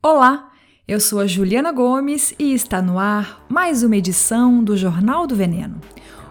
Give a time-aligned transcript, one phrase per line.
[0.00, 0.52] Olá,
[0.86, 5.34] eu sou a Juliana Gomes e está no ar mais uma edição do Jornal do
[5.34, 5.80] Veneno.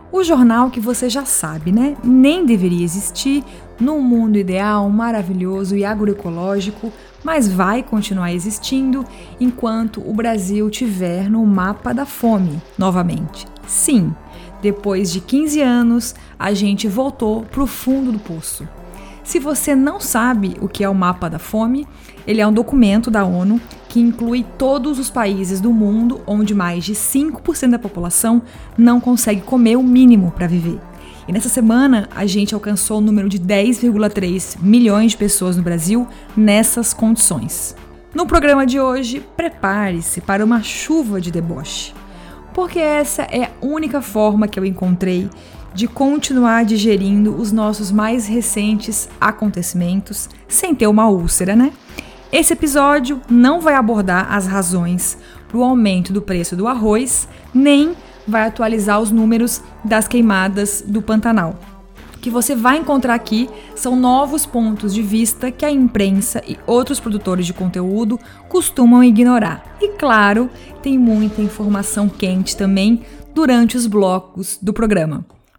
[0.10, 1.98] O jornal que você já sabe, né?
[2.02, 3.44] Nem deveria existir
[3.78, 6.94] num mundo ideal, maravilhoso e agroecológico,
[7.26, 9.04] mas vai continuar existindo
[9.38, 13.46] enquanto o Brasil tiver no mapa da fome novamente.
[13.68, 14.16] Sim,
[14.62, 18.66] depois de 15 anos, a gente voltou para o fundo do poço.
[19.28, 21.86] Se você não sabe o que é o mapa da fome,
[22.26, 23.60] ele é um documento da ONU
[23.90, 28.42] que inclui todos os países do mundo onde mais de 5% da população
[28.78, 30.80] não consegue comer o mínimo para viver.
[31.28, 36.08] E nessa semana a gente alcançou o número de 10,3 milhões de pessoas no Brasil
[36.34, 37.76] nessas condições.
[38.16, 41.94] No programa de hoje, prepare-se para uma chuva de deboche,
[42.54, 45.30] porque essa é a única forma que eu encontrei
[45.74, 51.72] de continuar digerindo os nossos mais recentes acontecimentos sem ter uma úlcera, né?
[52.32, 55.18] Esse episódio não vai abordar as razões
[55.48, 57.96] para o aumento do preço do arroz, nem
[58.28, 61.58] vai atualizar os números das queimadas do Pantanal.
[62.14, 66.58] O que você vai encontrar aqui são novos pontos de vista que a imprensa e
[66.66, 69.78] outros produtores de conteúdo costumam ignorar.
[69.80, 70.50] E claro,
[70.82, 75.24] tem muita informação quente também durante os blocos do programa.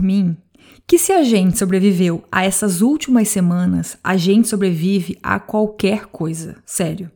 [0.00, 0.36] Por mim
[0.86, 6.56] que se a gente sobreviveu a essas últimas semanas, a gente sobrevive a qualquer coisa,
[6.66, 7.10] sério.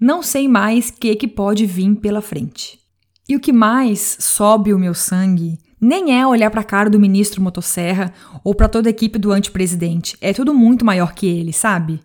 [0.00, 2.80] Não sei mais o que, que pode vir pela frente.
[3.28, 6.98] E o que mais sobe o meu sangue nem é olhar para a cara do
[6.98, 10.16] ministro Motosserra ou para toda a equipe do antepresidente.
[10.20, 12.00] É tudo muito maior que ele, sabe?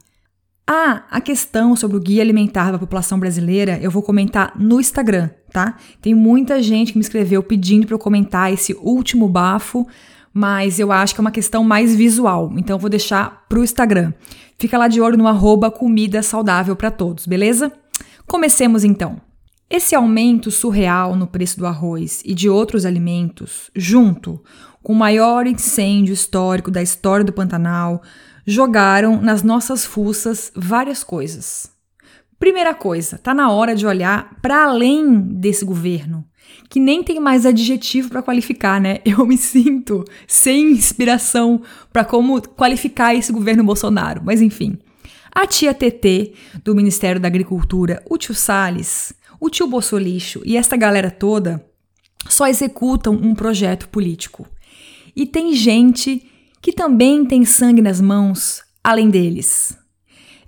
[0.68, 5.30] Ah, a questão sobre o guia alimentar da população brasileira eu vou comentar no Instagram,
[5.54, 5.78] tá?
[6.02, 9.88] Tem muita gente que me escreveu pedindo para eu comentar esse último bafo,
[10.34, 14.12] mas eu acho que é uma questão mais visual, então eu vou deixar pro Instagram.
[14.58, 17.72] Fica lá de olho no arroba comida saudável para todos, beleza?
[18.26, 19.22] Comecemos então.
[19.70, 24.42] Esse aumento surreal no preço do arroz e de outros alimentos, junto
[24.82, 28.02] com o maior incêndio histórico da história do Pantanal,
[28.46, 31.73] jogaram nas nossas fuças várias coisas.
[32.44, 36.26] Primeira coisa, tá na hora de olhar para além desse governo,
[36.70, 39.00] que nem tem mais adjetivo para qualificar, né?
[39.08, 41.62] Eu me sinto sem inspiração
[41.94, 44.78] para como qualificar esse governo Bolsonaro, mas enfim.
[45.32, 46.34] A tia TT
[46.66, 51.66] do Ministério da Agricultura, o tio Salles, o tio Bolsolixo e esta galera toda
[52.28, 54.46] só executam um projeto político.
[55.16, 56.30] E tem gente
[56.62, 59.82] que também tem sangue nas mãos, além deles.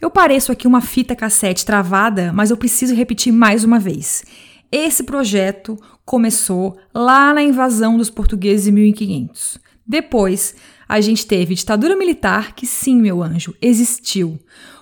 [0.02, 4.24] Eu pareço aqui uma fita cassete travada, mas eu preciso repetir mais uma vez.
[4.72, 9.58] Esse projeto começou lá na invasão dos portugueses em 1500.
[9.88, 10.56] Depois,
[10.88, 14.40] a gente teve ditadura militar, que sim, meu anjo, existiu.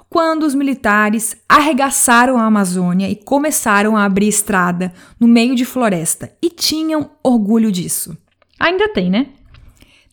[0.10, 6.32] Quando os militares arregaçaram a Amazônia e começaram a abrir estrada no meio de floresta
[6.42, 8.16] e tinham orgulho disso.
[8.60, 9.28] Ainda tem, né?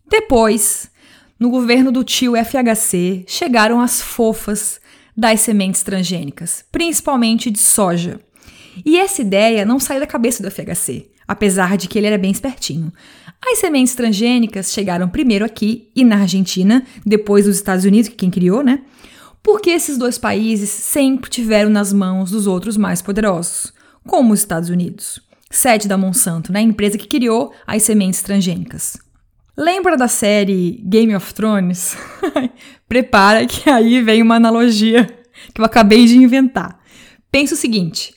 [0.09, 0.91] Depois,
[1.39, 4.81] no governo do tio FHC, chegaram as fofas
[5.17, 8.21] das sementes transgênicas, principalmente de soja.
[8.85, 12.31] E essa ideia não saiu da cabeça do FHC, apesar de que ele era bem
[12.31, 12.93] espertinho.
[13.43, 18.31] As sementes transgênicas chegaram primeiro aqui e na Argentina, depois nos Estados Unidos, que quem
[18.31, 18.83] criou, né?
[19.43, 23.73] Porque esses dois países sempre tiveram nas mãos dos outros mais poderosos,
[24.07, 25.21] como os Estados Unidos,
[25.51, 26.61] sede da Monsanto, né?
[26.61, 28.99] A empresa que criou as sementes transgênicas.
[29.61, 31.95] Lembra da série Game of Thrones?
[32.89, 35.05] Prepara que aí vem uma analogia
[35.53, 36.81] que eu acabei de inventar.
[37.31, 38.15] Pensa o seguinte: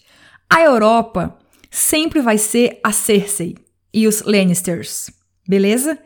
[0.49, 1.37] a Europa
[1.69, 3.57] sempre vai ser a Cersei
[3.93, 5.11] e os Lannisters,
[5.45, 5.99] beleza?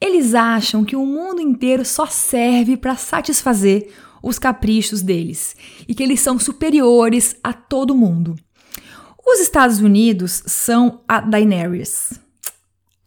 [0.00, 5.54] Eles acham que o mundo inteiro só serve para satisfazer os caprichos deles
[5.86, 8.34] e que eles são superiores a todo mundo.
[9.24, 12.18] Os Estados Unidos são a Daenerys,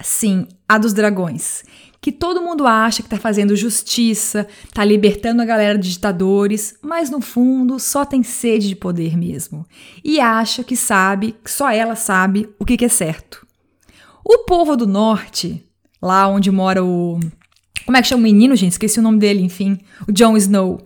[0.04, 1.64] Sim, a dos dragões.
[2.04, 7.10] Que todo mundo acha que tá fazendo justiça, tá libertando a galera de ditadores, mas
[7.10, 9.66] no fundo só tem sede de poder mesmo.
[10.04, 13.48] E acha que sabe, que só ela sabe o que, que é certo.
[14.22, 15.66] O povo do norte,
[16.02, 17.22] lá onde mora o,
[17.86, 18.74] Como é que chama o menino, gente?
[18.74, 19.80] Esqueci o nome dele, enfim.
[20.06, 20.86] O Jon Snow.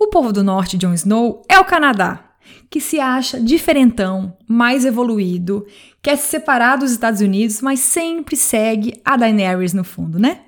[0.00, 2.24] O povo do norte, Jon Snow, é o Canadá,
[2.68, 5.64] que se acha diferentão, mais evoluído,
[6.02, 10.40] quer se separar dos Estados Unidos, mas sempre segue a Daenerys no fundo, né?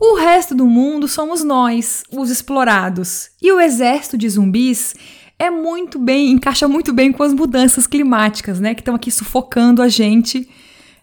[0.00, 3.30] O resto do mundo somos nós, os explorados.
[3.42, 4.94] E o exército de zumbis
[5.38, 8.74] é muito bem, encaixa muito bem com as mudanças climáticas, né?
[8.74, 10.48] Que estão aqui sufocando a gente,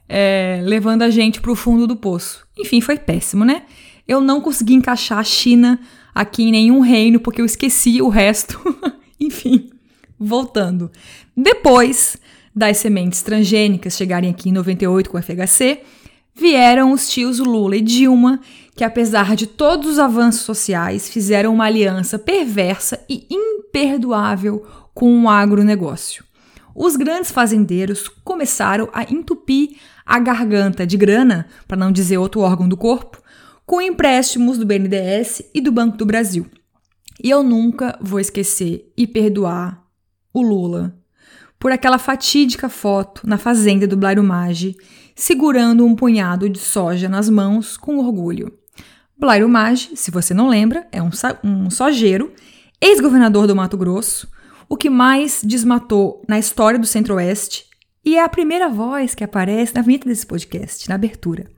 [0.07, 2.47] é, levando a gente para o fundo do poço.
[2.57, 3.63] Enfim, foi péssimo, né?
[4.07, 5.79] Eu não consegui encaixar a China
[6.13, 8.59] aqui em nenhum reino porque eu esqueci o resto.
[9.19, 9.71] Enfim,
[10.17, 10.89] voltando.
[11.35, 12.17] Depois
[12.55, 15.81] das sementes transgênicas chegarem aqui em 98 com o FHC,
[16.33, 18.39] vieram os tios Lula e Dilma,
[18.75, 25.29] que apesar de todos os avanços sociais, fizeram uma aliança perversa e imperdoável com o
[25.29, 26.25] agronegócio.
[26.75, 32.67] Os grandes fazendeiros começaram a entupir a garganta de grana, para não dizer outro órgão
[32.67, 33.21] do corpo,
[33.65, 36.45] com empréstimos do BNDES e do Banco do Brasil.
[37.23, 39.81] E eu nunca vou esquecer e perdoar
[40.33, 40.95] o Lula
[41.57, 44.75] por aquela fatídica foto na fazenda do Blairo Maggi,
[45.15, 48.51] segurando um punhado de soja nas mãos com orgulho.
[49.17, 51.09] Blairo Maggi, se você não lembra, é um,
[51.43, 52.33] um sojeiro,
[52.81, 54.27] ex-governador do Mato Grosso,
[54.67, 57.65] o que mais desmatou na história do Centro-Oeste
[58.03, 61.49] e é a primeira voz que aparece na vinheta desse podcast, na abertura.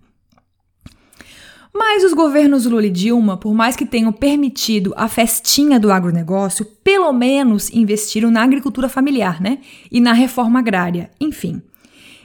[1.74, 6.66] Mas os governos Lula e Dilma, por mais que tenham permitido a festinha do agronegócio,
[6.84, 9.60] pelo menos investiram na agricultura familiar, né?
[9.92, 11.62] E na reforma agrária, enfim.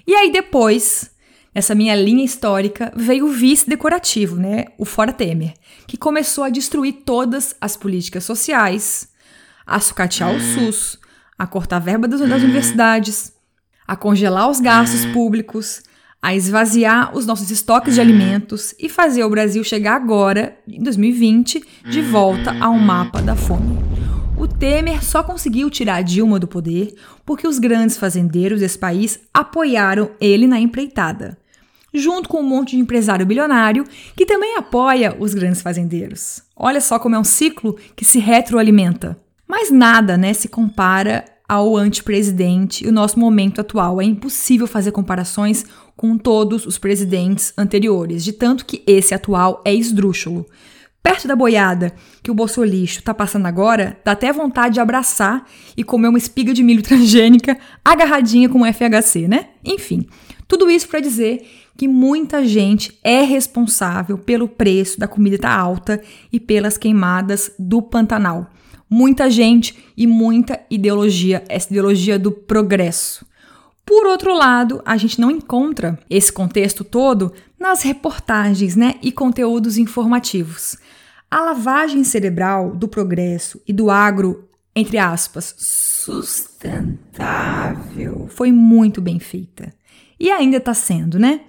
[0.06, 1.10] E aí depois,
[1.54, 4.66] nessa minha linha histórica, veio o vice decorativo, né?
[4.78, 5.54] O Fora Temer,
[5.86, 9.08] que começou a destruir todas as políticas sociais,
[9.66, 10.98] a sucatear o SUS,
[11.38, 13.32] a cortar a verba das, das universidades,
[13.86, 15.82] a congelar os gastos públicos,
[16.20, 21.62] a esvaziar os nossos estoques de alimentos e fazer o Brasil chegar agora, em 2020,
[21.90, 23.76] de volta ao mapa da fome.
[24.38, 26.94] O Temer só conseguiu tirar Dilma do poder
[27.26, 31.36] porque os grandes fazendeiros desse país apoiaram ele na empreitada,
[31.92, 33.84] junto com um monte de empresário bilionário
[34.16, 36.42] que também apoia os grandes fazendeiros.
[36.56, 39.18] Olha só como é um ciclo que se retroalimenta.
[39.46, 44.00] Mas nada, né, se compara ao antepresidente e o nosso momento atual.
[44.00, 49.74] É impossível fazer comparações com todos os presidentes anteriores, de tanto que esse atual é
[49.74, 50.46] esdrúxulo.
[51.02, 51.92] Perto da boiada
[52.22, 55.44] que o bolsolixo tá passando agora, dá até vontade de abraçar
[55.76, 59.48] e comer uma espiga de milho transgênica agarradinha com o FHC, né?
[59.64, 60.06] Enfim,
[60.48, 61.46] tudo isso para dizer
[61.82, 66.00] que muita gente é responsável pelo preço da comida tá alta
[66.32, 68.48] e pelas queimadas do Pantanal
[68.88, 73.26] muita gente e muita ideologia, essa ideologia do progresso.
[73.84, 79.76] Por outro lado, a gente não encontra esse contexto todo nas reportagens né, e conteúdos
[79.76, 80.76] informativos.
[81.28, 89.74] A lavagem cerebral do progresso e do agro, entre aspas, sustentável, foi muito bem feita.
[90.20, 91.40] E ainda está sendo, né?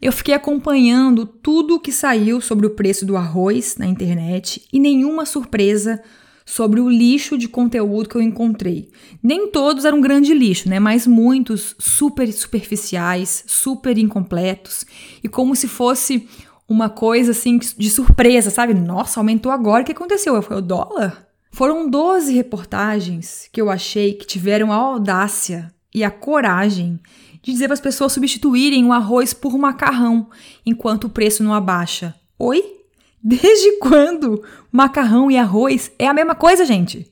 [0.00, 4.78] Eu fiquei acompanhando tudo o que saiu sobre o preço do arroz na internet e
[4.78, 6.02] nenhuma surpresa
[6.44, 8.88] sobre o lixo de conteúdo que eu encontrei.
[9.22, 10.78] Nem todos eram grande lixo, né?
[10.78, 14.86] Mas muitos super superficiais, super incompletos
[15.24, 16.28] e como se fosse
[16.68, 18.74] uma coisa assim de surpresa, sabe?
[18.74, 19.82] Nossa, aumentou agora.
[19.82, 20.40] O que aconteceu?
[20.42, 21.26] Foi o dólar?
[21.50, 27.00] Foram 12 reportagens que eu achei que tiveram a audácia e a coragem
[27.46, 30.28] de dizer para as pessoas substituírem o arroz por macarrão
[30.64, 32.12] enquanto o preço não abaixa.
[32.36, 32.60] Oi?
[33.22, 37.08] Desde quando macarrão e arroz é a mesma coisa, gente?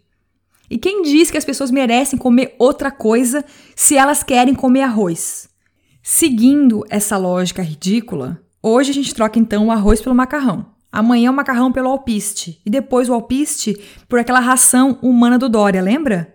[0.69, 3.45] E quem diz que as pessoas merecem comer outra coisa
[3.77, 5.49] se elas querem comer arroz?
[6.03, 10.67] Seguindo essa lógica ridícula, hoje a gente troca então o arroz pelo macarrão.
[10.91, 12.61] Amanhã o macarrão pelo alpiste.
[12.67, 16.35] E depois o alpiste por aquela ração humana do Dória, lembra?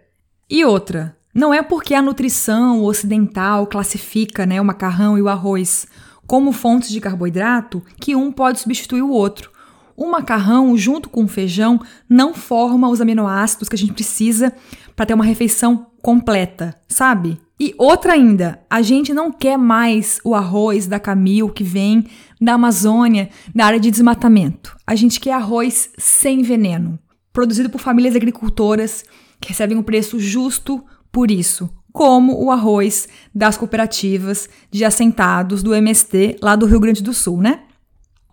[0.49, 5.87] E outra, não é porque a nutrição ocidental classifica né, o macarrão e o arroz
[6.25, 9.51] como fontes de carboidrato que um pode substituir o outro.
[9.95, 14.53] O macarrão, junto com o feijão, não forma os aminoácidos que a gente precisa
[14.95, 17.39] para ter uma refeição completa, sabe?
[17.59, 22.05] E outra ainda, a gente não quer mais o arroz da Camil que vem
[22.39, 24.77] da Amazônia, da área de desmatamento.
[24.87, 26.97] A gente quer arroz sem veneno,
[27.33, 29.03] produzido por famílias agricultoras
[29.41, 35.73] que recebem um preço justo por isso, como o arroz das cooperativas de assentados do
[35.73, 37.61] MST lá do Rio Grande do Sul, né?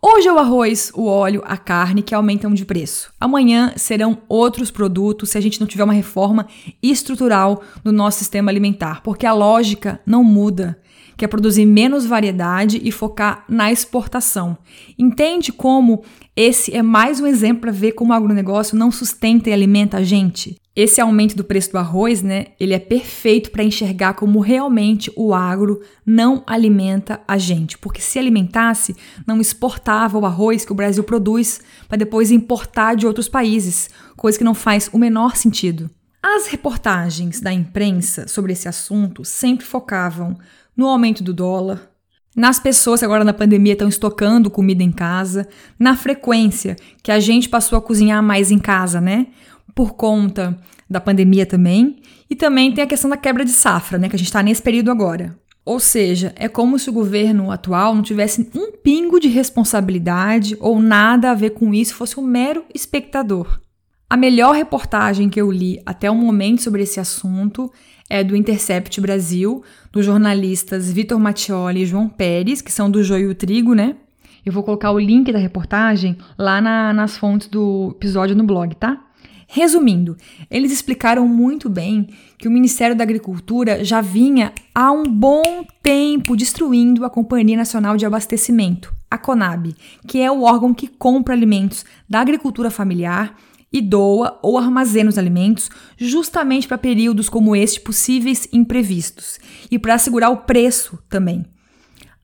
[0.03, 3.13] Hoje é o arroz, o óleo, a carne que aumentam de preço.
[3.19, 6.47] Amanhã serão outros produtos se a gente não tiver uma reforma
[6.83, 10.79] estrutural do nosso sistema alimentar, porque a lógica não muda.
[11.17, 14.59] que é produzir menos variedade e focar na exportação.
[14.99, 16.05] Entende como
[16.37, 20.05] esse é mais um exemplo para ver como o agronegócio não sustenta e alimenta a
[20.05, 20.61] gente?
[20.77, 25.33] Esse aumento do preço do arroz, né, ele é perfeito para enxergar como realmente o
[25.33, 28.95] agro não alimenta a gente, porque se alimentasse,
[29.27, 34.37] não exportava o arroz que o Brasil produz para depois importar de outros países, coisa
[34.37, 35.89] que não faz o menor sentido.
[36.23, 40.37] As reportagens da imprensa sobre esse assunto sempre focavam
[40.77, 41.91] no aumento do dólar,
[42.37, 47.19] nas pessoas que agora na pandemia estão estocando comida em casa, na frequência que a
[47.19, 49.29] gente passou a cozinhar mais em casa, né?
[49.75, 50.57] Por conta
[50.89, 51.97] da pandemia também.
[52.29, 54.09] E também tem a questão da quebra de safra, né?
[54.09, 55.39] Que a gente está nesse período agora.
[55.65, 60.81] Ou seja, é como se o governo atual não tivesse um pingo de responsabilidade ou
[60.81, 63.61] nada a ver com isso, fosse um mero espectador.
[64.09, 67.73] A melhor reportagem que eu li até o momento sobre esse assunto
[68.09, 73.35] é do Intercept Brasil, dos jornalistas Vitor Mattioli e João Pérez, que são do Joio
[73.35, 73.97] Trigo, né?
[74.45, 78.77] Eu vou colocar o link da reportagem lá na, nas fontes do episódio no blog,
[78.77, 79.06] tá?
[79.47, 80.17] Resumindo,
[80.51, 86.37] eles explicaram muito bem que o Ministério da Agricultura já vinha há um bom tempo
[86.37, 89.75] destruindo a Companhia Nacional de Abastecimento, a CONAB,
[90.07, 93.37] que é o órgão que compra alimentos da agricultura familiar
[93.73, 99.39] e doa ou armazena os alimentos justamente para períodos como este possíveis imprevistos
[99.71, 101.45] e para assegurar o preço também.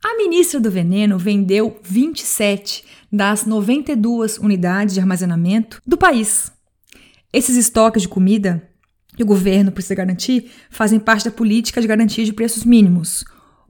[0.04, 6.50] A ministra do Veneno vendeu 27 das 92 unidades de armazenamento do país.
[7.32, 8.68] Esses estoques de comida
[9.16, 13.24] que o governo precisa garantir fazem parte da política de garantia de preços mínimos.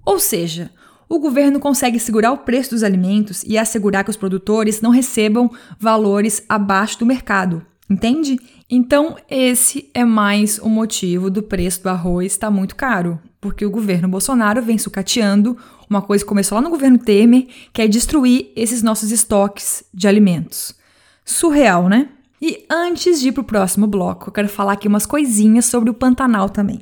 [0.04, 0.70] Ou seja,
[1.08, 5.50] o governo consegue segurar o preço dos alimentos e assegurar que os produtores não recebam
[5.78, 7.64] valores abaixo do mercado.
[7.88, 8.38] Entende?
[8.70, 13.66] Então, esse é mais o motivo do preço do arroz estar tá muito caro, porque
[13.66, 15.58] o governo Bolsonaro vem sucateando
[15.90, 20.08] uma coisa que começou lá no governo Temer, que é destruir esses nossos estoques de
[20.08, 20.74] alimentos.
[21.22, 22.08] Surreal, né?
[22.44, 25.94] E antes de ir pro próximo bloco, eu quero falar aqui umas coisinhas sobre o
[25.94, 26.80] Pantanal também.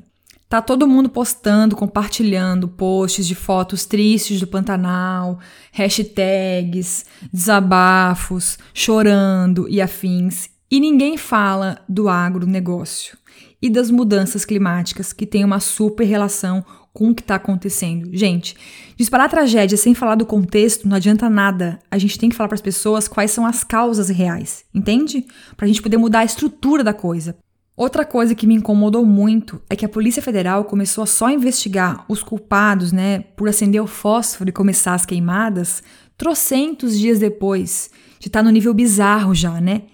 [0.49, 5.39] Tá todo mundo postando, compartilhando posts de fotos tristes do Pantanal,
[5.71, 10.49] hashtags, desabafos, chorando e afins.
[10.71, 13.19] E ninguém fala do agronegócio
[13.61, 18.11] e das mudanças climáticas que têm uma super relação com o que está acontecendo.
[18.13, 18.57] Gente,
[18.97, 21.79] disparar tragédia sem falar do contexto não adianta nada.
[21.91, 25.25] A gente tem que falar para as pessoas quais são as causas reais, entende?
[25.57, 27.37] Para a gente poder mudar a estrutura da coisa.
[27.77, 32.05] Outra coisa que me incomodou muito é que a Polícia Federal começou a só investigar
[32.09, 35.83] os culpados, né, por acender o fósforo e começar as queimadas,
[36.19, 39.85] trocentos dias depois de estar tá no nível bizarro já, né?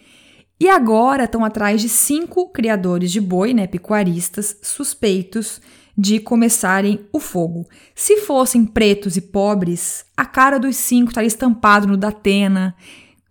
[0.59, 5.61] E agora estão atrás de cinco criadores de boi, né, pecuaristas, suspeitos
[5.97, 7.67] de começarem o fogo.
[7.95, 12.75] Se fossem pretos e pobres, a cara dos cinco estaria estampado no Datena,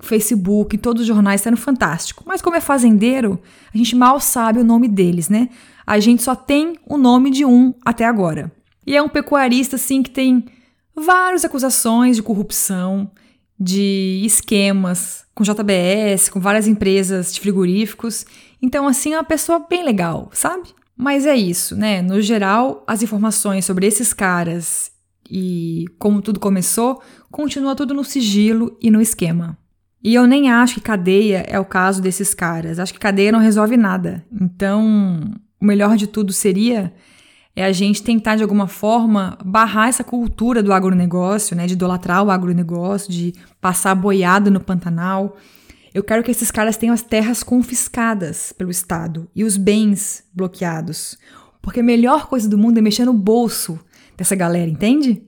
[0.01, 2.24] Facebook, em todos os jornais, sendo fantástico.
[2.25, 3.39] Mas como é fazendeiro,
[3.74, 5.50] a gente mal sabe o nome deles, né?
[5.86, 8.51] A gente só tem o nome de um até agora.
[8.86, 10.45] E é um pecuarista, assim, que tem
[10.95, 13.12] várias acusações de corrupção,
[13.60, 18.25] de esquemas com JBS, com várias empresas de frigoríficos.
[18.62, 20.69] Então, assim, é uma pessoa bem legal, sabe?
[20.97, 22.01] Mas é isso, né?
[22.01, 24.91] No geral, as informações sobre esses caras
[25.29, 29.57] e como tudo começou, continua tudo no sigilo e no esquema.
[30.03, 32.79] E eu nem acho que cadeia é o caso desses caras.
[32.79, 34.23] Acho que cadeia não resolve nada.
[34.39, 36.93] Então, o melhor de tudo seria
[37.55, 42.21] é a gente tentar de alguma forma barrar essa cultura do agronegócio, né, de idolatrar
[42.23, 45.37] o agronegócio, de passar boiado no Pantanal.
[45.95, 51.17] Eu quero que esses caras tenham as terras confiscadas pelo Estado e os bens bloqueados.
[51.61, 53.79] Porque a melhor coisa do mundo é mexer no bolso
[54.17, 55.23] dessa galera, entende?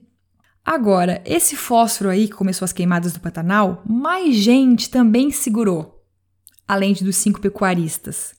[0.62, 6.04] Agora, esse fósforo aí que começou as queimadas do Pantanal, mais gente também segurou,
[6.66, 8.34] além dos cinco pecuaristas.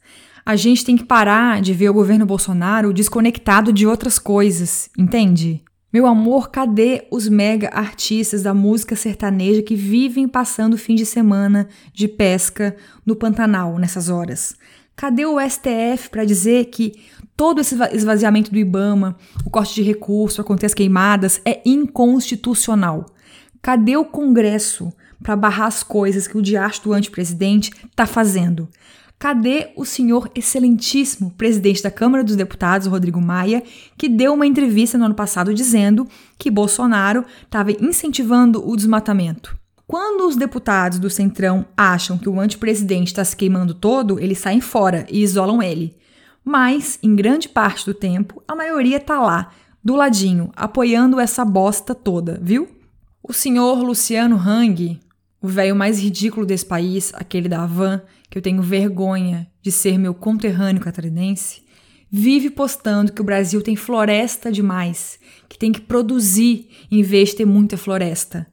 [0.46, 5.64] A gente tem que parar de ver o governo Bolsonaro desconectado de outras coisas, entende?
[5.92, 11.68] Meu amor, cadê os mega artistas da música sertaneja que vivem passando fim de semana
[11.92, 14.56] de pesca no Pantanal nessas horas?
[14.96, 16.94] Cadê o STF para dizer que
[17.36, 23.08] todo esse esvaziamento do Ibama, o corte de recurso, acontecer as queimadas, é inconstitucional?
[23.60, 24.94] Cadê o Congresso
[25.24, 28.70] para barrar as coisas que o diacho do antepresidente está fazendo?
[29.20, 33.62] Cadê o senhor excelentíssimo presidente da Câmara dos Deputados, Rodrigo Maia,
[33.98, 36.08] que deu uma entrevista no ano passado dizendo
[36.38, 39.60] que Bolsonaro estava incentivando o desmatamento?
[39.86, 44.62] Quando os deputados do Centrão acham que o antepresidente está se queimando todo, eles saem
[44.62, 45.98] fora e isolam ele.
[46.46, 49.52] Mas, em grande parte do tempo, a maioria está lá,
[49.84, 52.70] do ladinho, apoiando essa bosta toda, viu?
[53.22, 54.98] O senhor Luciano Hang,
[55.42, 59.98] o velho mais ridículo desse país, aquele da Havan, que eu tenho vergonha de ser
[59.98, 61.62] meu conterrâneo catarinense,
[62.12, 67.38] vive postando que o Brasil tem floresta demais, que tem que produzir em vez de
[67.38, 68.48] ter muita floresta.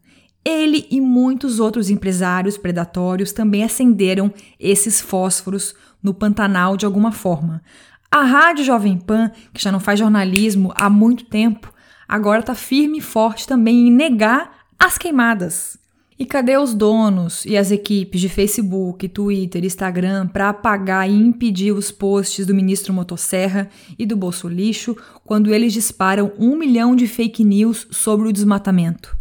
[0.44, 7.62] Ele e muitos outros empresários predatórios também acenderam esses fósforos no Pantanal de alguma forma.
[8.10, 11.72] A Rádio Jovem Pan, que já não faz jornalismo há muito tempo,
[12.06, 15.76] agora está firme e forte também em negar as queimadas.
[16.18, 21.72] E cadê os donos e as equipes de Facebook, Twitter, Instagram para apagar e impedir
[21.72, 23.68] os posts do ministro Motosserra
[23.98, 29.14] e do Bolso Lixo quando eles disparam um milhão de fake news sobre o desmatamento?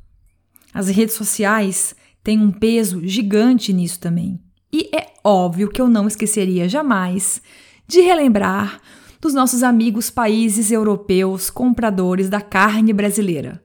[0.74, 4.40] As redes sociais têm um peso gigante nisso também.
[4.72, 7.42] E é óbvio que eu não esqueceria jamais
[7.86, 8.80] de relembrar
[9.20, 13.64] dos nossos amigos países europeus compradores da carne brasileira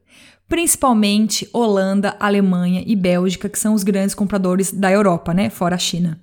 [0.50, 5.48] principalmente Holanda, Alemanha e Bélgica, que são os grandes compradores da Europa, né?
[5.48, 6.20] Fora a China.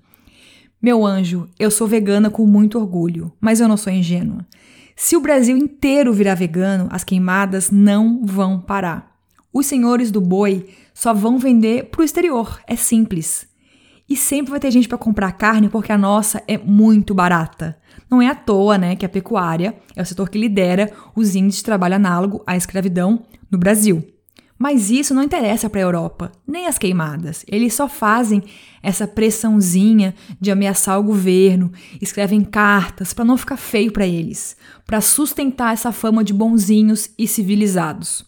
[0.81, 4.45] Meu anjo, eu sou vegana com muito orgulho, mas eu não sou ingênua.
[4.97, 9.15] Se o Brasil inteiro virar vegano, as queimadas não vão parar.
[9.53, 13.47] Os senhores do boi só vão vender para o exterior, é simples.
[14.09, 17.77] E sempre vai ter gente para comprar carne porque a nossa é muito barata.
[18.11, 21.59] Não é à toa, né, que a pecuária é o setor que lidera os índices
[21.59, 24.16] de trabalho análogo à escravidão no Brasil.
[24.57, 27.45] Mas isso não interessa para a Europa, nem as queimadas.
[27.47, 28.43] Eles só fazem
[28.81, 31.71] essa pressãozinha de ameaçar o governo,
[32.01, 37.27] escrevem cartas para não ficar feio para eles, para sustentar essa fama de bonzinhos e
[37.27, 38.25] civilizados.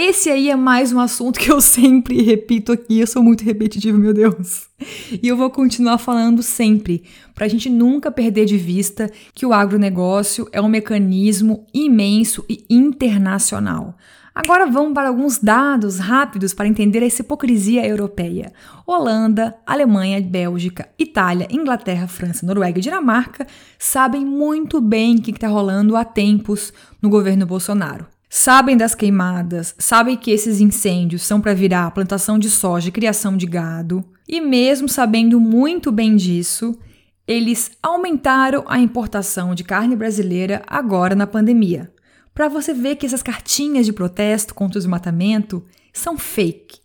[0.00, 3.98] Esse aí é mais um assunto que eu sempre repito aqui, eu sou muito repetitivo,
[3.98, 4.68] meu Deus.
[5.10, 7.02] E eu vou continuar falando sempre,
[7.34, 12.64] para a gente nunca perder de vista que o agronegócio é um mecanismo imenso e
[12.70, 13.96] internacional.
[14.40, 18.52] Agora vamos para alguns dados rápidos para entender essa hipocrisia europeia.
[18.86, 25.48] Holanda, Alemanha, Bélgica, Itália, Inglaterra, França, Noruega e Dinamarca sabem muito bem o que está
[25.48, 26.72] rolando há tempos
[27.02, 28.06] no governo Bolsonaro.
[28.30, 33.36] Sabem das queimadas, sabem que esses incêndios são para virar plantação de soja e criação
[33.36, 36.78] de gado, e mesmo sabendo muito bem disso,
[37.26, 41.90] eles aumentaram a importação de carne brasileira agora na pandemia
[42.38, 46.78] para você ver que essas cartinhas de protesto contra o desmatamento são fake.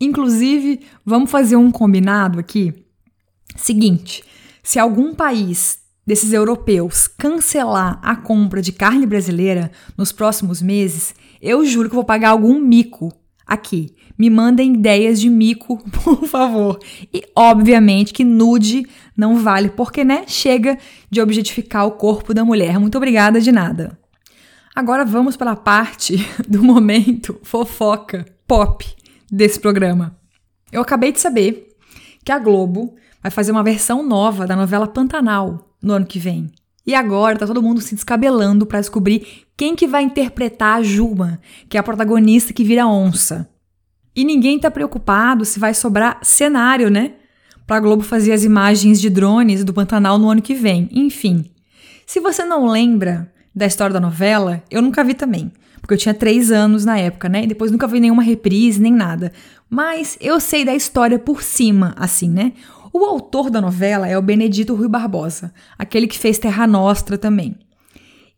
[0.00, 2.74] Inclusive, vamos fazer um combinado aqui?
[3.54, 4.24] Seguinte,
[4.60, 11.64] se algum país desses europeus cancelar a compra de carne brasileira nos próximos meses, eu
[11.64, 13.12] juro que vou pagar algum mico
[13.46, 13.94] aqui.
[14.18, 16.76] Me mandem ideias de mico, por favor.
[17.14, 18.84] E obviamente que nude
[19.16, 20.76] não vale, porque né, chega
[21.08, 22.80] de objetificar o corpo da mulher.
[22.80, 23.96] Muito obrigada de nada.
[24.74, 26.16] Agora vamos para a parte
[26.48, 28.86] do momento fofoca pop
[29.30, 30.16] desse programa.
[30.70, 31.76] Eu acabei de saber
[32.24, 36.50] que a Globo vai fazer uma versão nova da novela Pantanal no ano que vem.
[36.86, 41.40] E agora tá todo mundo se descabelando para descobrir quem que vai interpretar a Juma,
[41.68, 43.48] que é a protagonista que vira onça.
[44.16, 47.12] E ninguém tá preocupado se vai sobrar cenário, né?
[47.66, 50.88] Pra Globo fazer as imagens de drones do Pantanal no ano que vem.
[50.90, 51.50] Enfim.
[52.06, 55.50] Se você não lembra da história da novela, eu nunca vi também.
[55.80, 57.44] Porque eu tinha três anos na época, né?
[57.44, 59.32] E depois nunca vi nenhuma reprise, nem nada.
[59.70, 62.52] Mas eu sei da história por cima, assim, né?
[62.92, 67.56] O autor da novela é o Benedito Rui Barbosa, aquele que fez Terra Nostra também.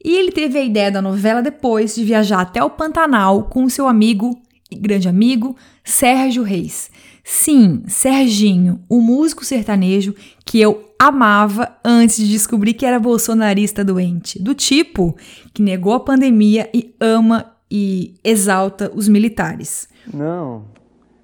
[0.04, 3.86] E ele teve a ideia da novela depois de viajar até o Pantanal com seu
[3.86, 6.90] amigo e grande amigo Sérgio Reis.
[7.22, 10.14] Sim, Serginho, o músico sertanejo
[10.50, 15.16] que eu amava antes de descobrir que era bolsonarista doente, do tipo
[15.54, 19.88] que negou a pandemia e ama e exalta os militares.
[20.12, 20.64] Não,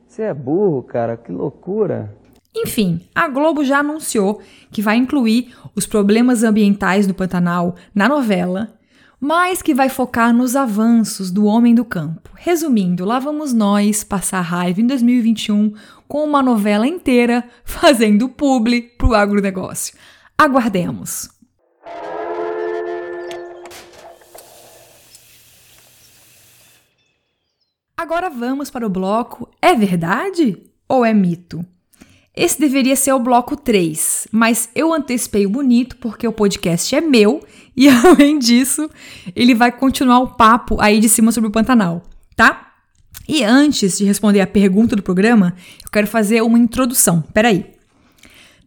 [0.06, 2.16] você é burro, cara, que loucura.
[2.54, 8.75] Enfim, a Globo já anunciou que vai incluir os problemas ambientais do Pantanal na novela
[9.20, 12.30] mas que vai focar nos avanços do homem do campo.
[12.34, 15.72] Resumindo, lá vamos nós passar raiva em 2021
[16.06, 19.96] com uma novela inteira fazendo publi pro agronegócio.
[20.36, 21.30] Aguardemos!
[27.96, 31.64] Agora vamos para o bloco É Verdade ou é Mito?
[32.36, 37.00] Esse deveria ser o bloco 3, mas eu antecipei o bonito porque o podcast é
[37.00, 37.42] meu
[37.74, 38.90] e, além disso,
[39.34, 42.02] ele vai continuar o papo aí de cima sobre o Pantanal,
[42.36, 42.74] tá?
[43.26, 47.22] E antes de responder a pergunta do programa, eu quero fazer uma introdução.
[47.32, 47.74] Peraí.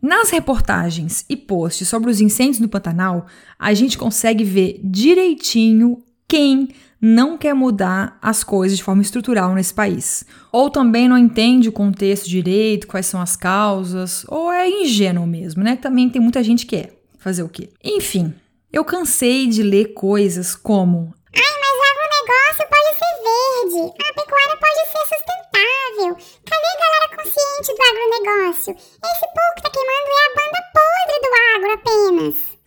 [0.01, 3.27] Nas reportagens e posts sobre os incêndios no Pantanal,
[3.57, 6.69] a gente consegue ver direitinho Quem
[7.01, 10.23] não quer mudar as coisas de forma estrutural nesse país?
[10.51, 15.63] Ou também não entende o contexto direito, quais são as causas, ou é ingênuo mesmo,
[15.63, 15.75] né?
[15.75, 16.93] Também tem muita gente que é.
[17.17, 17.71] Fazer o quê?
[17.83, 18.31] Enfim,
[18.71, 24.57] eu cansei de ler coisas como Ai, mas o agronegócio pode ser verde, a pecuária
[24.61, 26.15] pode ser sustentável.
[26.45, 28.71] Cadê a galera consciente do agronegócio?
[28.77, 32.58] Esse povo que tá queimando é a banda podre do agro apenas.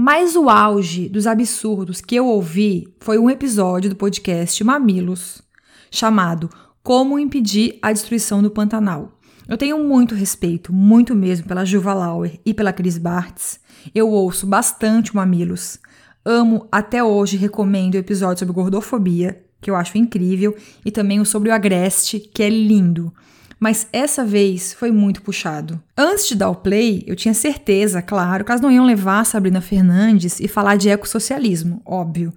[0.00, 5.42] Mas o auge dos absurdos que eu ouvi foi um episódio do podcast Mamilos,
[5.90, 6.48] chamado
[6.84, 9.18] Como Impedir a Destruição do Pantanal.
[9.48, 13.58] Eu tenho muito respeito, muito mesmo, pela Juva Lauer e pela Cris Bartz.
[13.92, 15.80] Eu ouço bastante o Mamilos.
[16.24, 21.26] Amo até hoje, recomendo o episódio sobre gordofobia, que eu acho incrível, e também o
[21.26, 23.12] sobre o Agreste, que é lindo
[23.58, 25.82] mas essa vez foi muito puxado.
[25.96, 29.60] Antes de dar o play, eu tinha certeza, claro, que elas não iam levar Sabrina
[29.60, 32.32] Fernandes e falar de ecossocialismo, óbvio.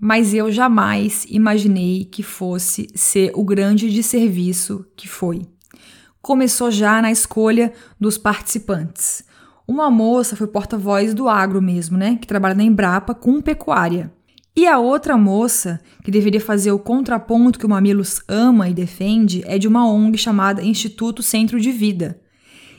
[0.00, 5.42] Mas eu jamais imaginei que fosse ser o grande desserviço que foi.
[6.20, 9.24] Começou já na escolha dos participantes.
[9.66, 12.18] Uma moça foi porta-voz do agro mesmo, né?
[12.20, 14.12] Que trabalha na Embrapa com pecuária.
[14.54, 19.42] E a outra moça, que deveria fazer o contraponto que o Mamilos ama e defende,
[19.46, 22.20] é de uma ONG chamada Instituto Centro de Vida.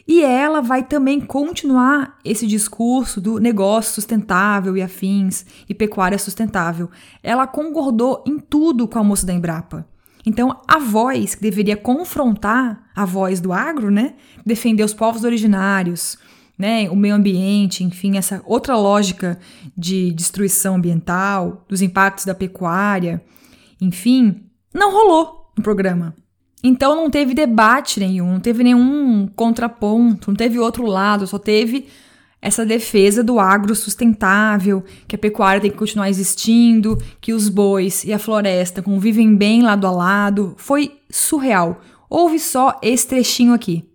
[0.08, 6.92] E ela vai também continuar esse discurso do negócio sustentável e afins e pecuária sustentável.
[7.24, 9.88] Ela concordou em tudo com a moça da Embrapa.
[10.26, 14.14] Então, a voz que deveria confrontar a voz do agro, né?
[14.46, 16.18] Defender os povos originários,
[16.58, 19.40] né, o meio ambiente, enfim, essa outra lógica
[19.76, 23.24] de destruição ambiental, dos impactos da pecuária,
[23.82, 26.16] enfim, não rolou no programa.
[26.64, 31.88] Então não teve debate nenhum, não teve nenhum contraponto, não teve outro lado, só teve
[32.42, 38.04] essa defesa do agro sustentável, que a pecuária tem que continuar existindo, que os bois
[38.04, 40.54] e a floresta convivem bem lado a lado.
[40.58, 41.82] Foi surreal.
[42.10, 43.90] Houve só esse trechinho aqui.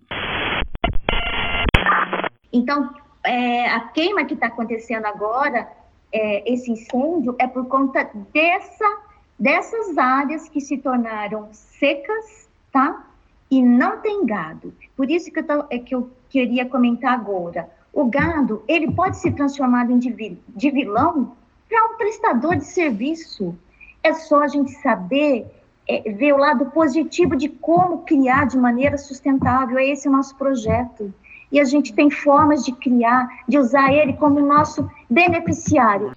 [2.52, 2.90] Então,
[3.24, 5.68] é, a queima que está acontecendo agora,
[6.12, 8.98] é, esse incêndio, é por conta dessa,
[9.38, 13.04] dessas áreas que se tornaram secas, tá?
[13.50, 14.74] E não tem gado.
[14.96, 17.68] Por isso que eu, tô, é que eu queria comentar agora.
[17.92, 21.36] O gado, ele pode se transformar em de, de vilão
[21.68, 23.54] para um prestador de serviço.
[24.02, 25.46] É só a gente saber
[25.88, 29.78] é, ver o lado positivo de como criar de maneira sustentável.
[29.78, 31.12] É esse o nosso projeto
[31.50, 36.12] e a gente tem formas de criar, de usar ele como nosso beneficiário.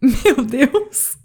[0.00, 1.16] Meu Deus!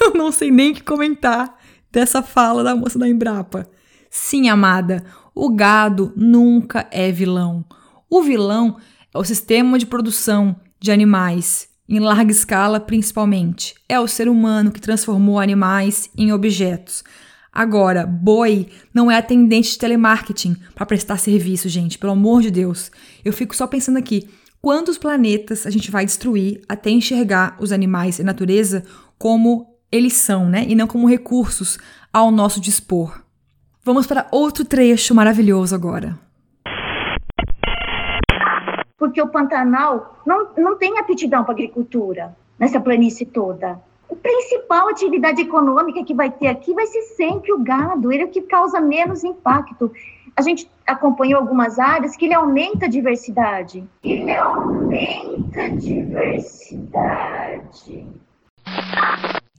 [0.00, 1.58] Eu não sei nem o que comentar
[1.92, 3.68] dessa fala da moça da Embrapa.
[4.10, 7.64] Sim, amada, o gado nunca é vilão.
[8.08, 8.76] O vilão
[9.12, 13.74] é o sistema de produção de animais, em larga escala principalmente.
[13.88, 17.04] É o ser humano que transformou animais em objetos.
[17.54, 22.90] Agora, boi não é atendente de telemarketing para prestar serviço, gente, pelo amor de Deus.
[23.24, 24.28] Eu fico só pensando aqui,
[24.60, 28.82] quantos planetas a gente vai destruir até enxergar os animais e a natureza
[29.16, 30.64] como eles são, né?
[30.66, 31.78] E não como recursos
[32.12, 33.22] ao nosso dispor.
[33.84, 36.18] Vamos para outro trecho maravilhoso agora.
[38.98, 45.42] Porque o Pantanal não, não tem aptidão para agricultura nessa planície toda a principal atividade
[45.42, 48.80] econômica que vai ter aqui vai ser sempre o gado, ele é o que causa
[48.80, 49.90] menos impacto.
[50.36, 53.84] A gente acompanhou algumas áreas que ele aumenta a diversidade.
[54.02, 56.64] Ele aumenta a diversidade.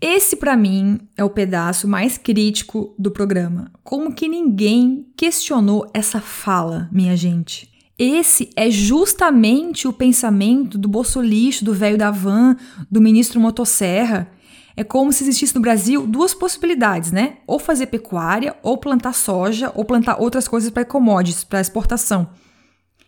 [0.02, 3.72] Esse, para mim, é o pedaço mais crítico do programa.
[3.84, 7.74] Como que ninguém questionou essa fala, minha gente?
[7.98, 12.58] Esse é justamente o pensamento do bolsolixo, do velho da van,
[12.92, 14.30] do ministro Motosserra,
[14.78, 17.38] é como se existisse no Brasil duas possibilidades, né?
[17.48, 22.30] Ou fazer pecuária, ou plantar soja, ou plantar outras coisas para commodities, para exportação.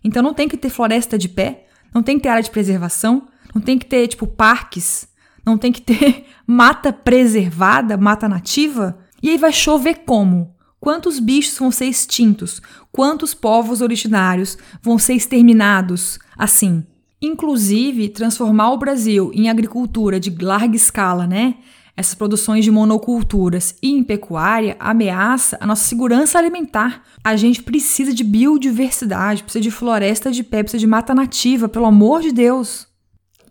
[0.03, 3.27] Então não tem que ter floresta de pé, não tem que ter área de preservação,
[3.53, 5.07] não tem que ter, tipo, parques,
[5.45, 8.97] não tem que ter mata preservada, mata nativa.
[9.21, 10.55] E aí vai chover como?
[10.79, 12.61] Quantos bichos vão ser extintos?
[12.91, 16.85] Quantos povos originários vão ser exterminados assim?
[17.21, 21.55] Inclusive transformar o Brasil em agricultura de larga escala, né?
[21.95, 27.01] Essas produções de monoculturas e em pecuária ameaça a nossa segurança alimentar.
[27.23, 31.87] A gente precisa de biodiversidade, precisa de floresta de pé, precisa de mata nativa, pelo
[31.87, 32.87] amor de Deus.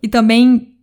[0.00, 0.76] E também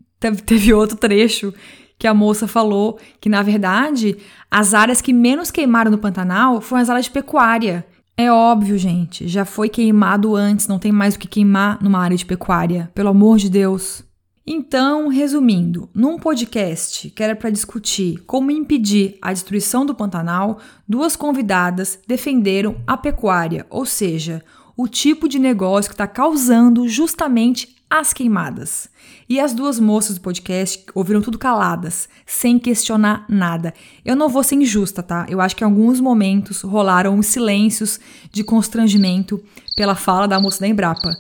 [0.46, 1.54] teve outro trecho
[1.98, 4.17] que a moça falou que, na verdade,
[4.52, 7.86] as áreas que menos queimaram no Pantanal foram as áreas de pecuária.
[8.15, 12.15] É óbvio, gente, já foi queimado antes, não tem mais o que queimar numa área
[12.15, 14.04] de pecuária, pelo amor de Deus.
[14.45, 21.15] Então, resumindo, num podcast que era para discutir como impedir a destruição do Pantanal, duas
[21.15, 24.43] convidadas defenderam a pecuária, ou seja,
[24.76, 28.89] o tipo de negócio que está causando justamente as queimadas.
[29.29, 33.71] E as duas moças do podcast ouviram tudo caladas, sem questionar nada.
[34.03, 35.27] Eu não vou ser injusta, tá?
[35.29, 37.99] Eu acho que em alguns momentos rolaram silêncios
[38.32, 39.39] de constrangimento
[39.77, 41.15] pela fala da moça da Embrapa.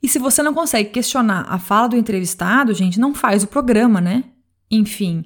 [0.00, 4.00] E se você não consegue questionar a fala do entrevistado, gente, não faz o programa,
[4.00, 4.22] né?
[4.70, 5.24] Enfim.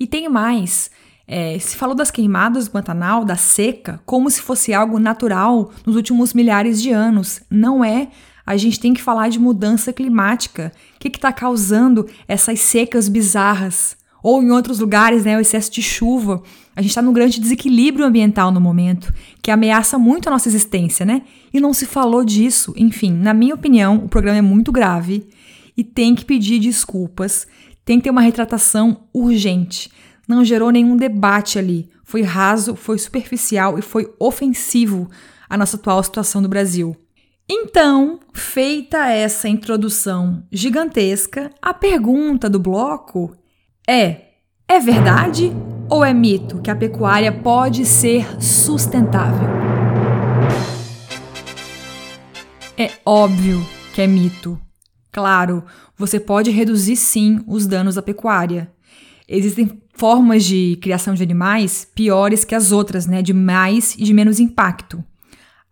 [0.00, 0.90] E tem mais.
[1.26, 5.96] É, se falou das queimadas do Pantanal, da seca, como se fosse algo natural nos
[5.96, 7.42] últimos milhares de anos.
[7.50, 8.08] Não é.
[8.46, 10.72] A gente tem que falar de mudança climática.
[10.96, 13.96] O que está causando essas secas bizarras?
[14.22, 16.42] Ou em outros lugares, né, o excesso de chuva.
[16.74, 21.04] A gente está num grande desequilíbrio ambiental no momento, que ameaça muito a nossa existência,
[21.04, 21.22] né?
[21.52, 22.72] E não se falou disso.
[22.76, 25.28] Enfim, na minha opinião, o programa é muito grave
[25.76, 27.46] e tem que pedir desculpas,
[27.84, 29.90] tem que ter uma retratação urgente.
[30.26, 31.88] Não gerou nenhum debate ali.
[32.02, 35.08] Foi raso, foi superficial e foi ofensivo
[35.48, 36.96] à nossa atual situação do Brasil.
[37.48, 43.36] Então, feita essa introdução gigantesca, a pergunta do bloco
[43.86, 44.28] é:
[44.66, 45.52] é verdade
[45.90, 49.46] ou é mito que a pecuária pode ser sustentável?
[52.78, 54.58] É óbvio que é mito.
[55.12, 55.62] Claro,
[55.98, 58.72] você pode reduzir sim os danos da pecuária.
[59.28, 64.14] Existem formas de criação de animais piores que as outras, né, de mais e de
[64.14, 65.04] menos impacto.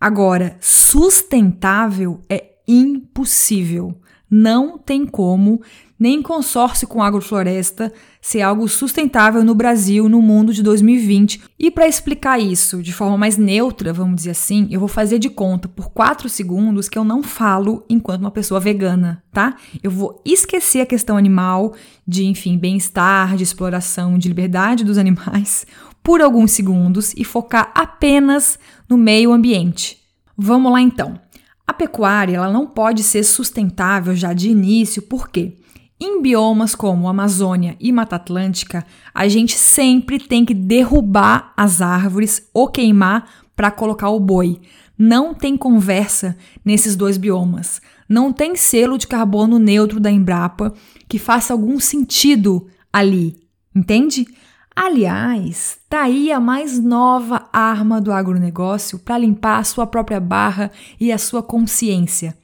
[0.02, 3.94] Agora, sustentável é impossível.
[4.28, 5.62] Não tem como
[5.96, 11.40] nem consórcio com agrofloresta ser algo sustentável no Brasil no mundo de 2020.
[11.56, 15.30] E para explicar isso de forma mais neutra, vamos dizer assim, eu vou fazer de
[15.30, 19.54] conta por 4 segundos que eu não falo enquanto uma pessoa vegana, tá?
[19.80, 25.64] Eu vou esquecer a questão animal, de, enfim, bem-estar, de exploração, de liberdade dos animais,
[26.02, 29.98] por alguns segundos e focar apenas no meio ambiente.
[30.36, 31.20] Vamos lá então.
[31.66, 35.56] A pecuária ela não pode ser sustentável já de início, por quê?
[36.00, 38.84] Em biomas como Amazônia e Mata Atlântica,
[39.14, 44.60] a gente sempre tem que derrubar as árvores ou queimar para colocar o boi.
[44.98, 47.80] Não tem conversa nesses dois biomas.
[48.08, 50.74] Não tem selo de carbono neutro da Embrapa
[51.08, 53.36] que faça algum sentido ali,
[53.74, 54.26] entende?
[54.74, 60.70] Aliás, tá aí a mais nova arma do agronegócio para limpar a sua própria barra
[60.98, 62.36] e a sua consciência.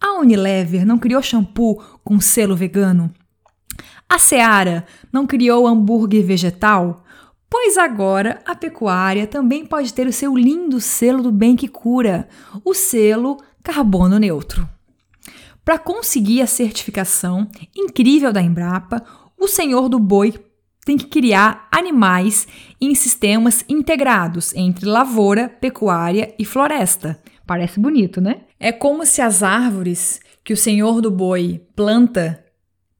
[0.00, 3.12] A Unilever não criou shampoo com selo vegano?
[4.08, 7.04] A Seara não criou hambúrguer vegetal?
[7.50, 12.28] Pois agora a pecuária também pode ter o seu lindo selo do bem que cura,
[12.64, 14.68] o selo carbono neutro.
[15.64, 19.04] Para conseguir a certificação incrível da Embrapa,
[19.38, 20.32] o senhor do boi
[20.88, 22.48] tem que criar animais
[22.80, 27.20] em sistemas integrados entre lavoura, pecuária e floresta.
[27.46, 28.40] Parece bonito, né?
[28.58, 32.42] É como se as árvores que o senhor do boi planta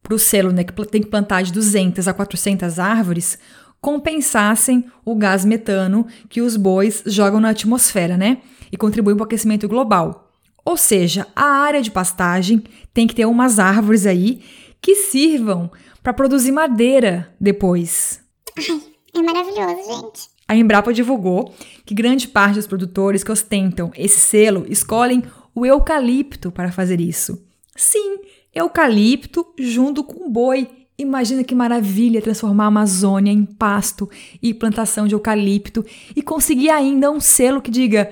[0.02, 3.38] para o selo, né, que tem que plantar de 200 a 400 árvores,
[3.80, 8.42] compensassem o gás metano que os bois jogam na atmosfera, né?
[8.70, 10.30] E contribuem para o aquecimento global.
[10.62, 14.42] Ou seja, a área de pastagem tem que ter umas árvores aí
[14.78, 15.70] que sirvam
[16.02, 18.20] para produzir madeira depois.
[18.56, 18.82] Ai,
[19.14, 20.38] é maravilhoso, gente.
[20.48, 21.52] A Embrapa divulgou
[21.84, 25.22] que grande parte dos produtores que ostentam esse selo escolhem
[25.54, 27.44] o eucalipto para fazer isso.
[27.76, 28.20] Sim,
[28.54, 30.66] eucalipto junto com boi.
[30.98, 34.08] Imagina que maravilha transformar a Amazônia em pasto
[34.42, 35.84] e plantação de eucalipto
[36.16, 38.10] e conseguir ainda um selo que diga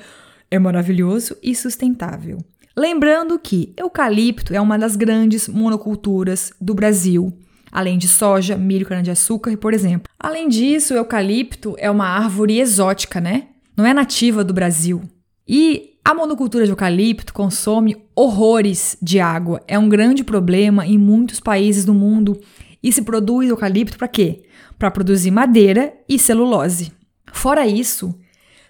[0.51, 2.39] é maravilhoso e sustentável.
[2.77, 7.33] Lembrando que eucalipto é uma das grandes monoculturas do Brasil
[7.71, 10.11] além de soja, milho, cana-de-açúcar, por exemplo.
[10.19, 13.49] Além disso, o eucalipto é uma árvore exótica, né?
[13.77, 15.03] Não é nativa do Brasil.
[15.47, 19.61] E a monocultura de eucalipto consome horrores de água.
[19.67, 22.41] É um grande problema em muitos países do mundo.
[22.83, 24.45] E se produz eucalipto para quê?
[24.79, 26.93] Para produzir madeira e celulose.
[27.33, 28.15] Fora isso,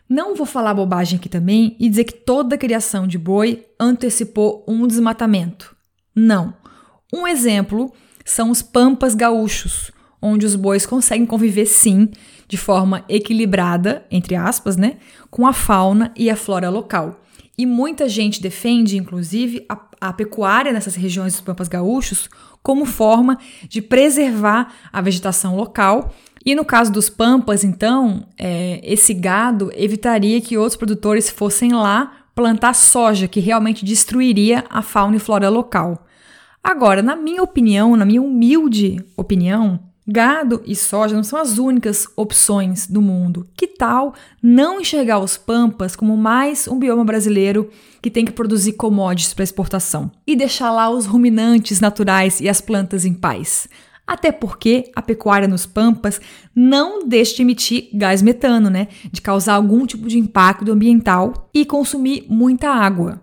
[0.08, 4.64] não vou falar bobagem aqui também e dizer que toda a criação de boi antecipou
[4.66, 5.76] um desmatamento.
[6.14, 6.54] Não.
[7.12, 7.92] Um exemplo
[8.26, 12.10] são os pampas gaúchos, onde os bois conseguem conviver sim,
[12.46, 14.96] de forma equilibrada, entre aspas, né,
[15.30, 17.22] com a fauna e a flora local.
[17.56, 22.28] E muita gente defende, inclusive, a, a pecuária nessas regiões dos pampas gaúchos
[22.62, 26.12] como forma de preservar a vegetação local
[26.46, 32.18] e no caso dos pampas, então, é, esse gado evitaria que outros produtores fossem lá
[32.36, 36.05] plantar soja, que realmente destruiria a fauna e flora local.
[36.66, 42.08] Agora, na minha opinião, na minha humilde opinião, Gado e soja não são as únicas
[42.16, 43.46] opções do mundo.
[43.56, 47.70] Que tal não enxergar os pampas como mais um bioma brasileiro
[48.02, 52.60] que tem que produzir commodities para exportação e deixar lá os ruminantes naturais e as
[52.60, 53.68] plantas em paz?
[54.04, 56.20] Até porque a pecuária nos pampas
[56.52, 58.88] não deixa de emitir gás metano, né?
[59.12, 63.20] De causar algum tipo de impacto ambiental e consumir muita água.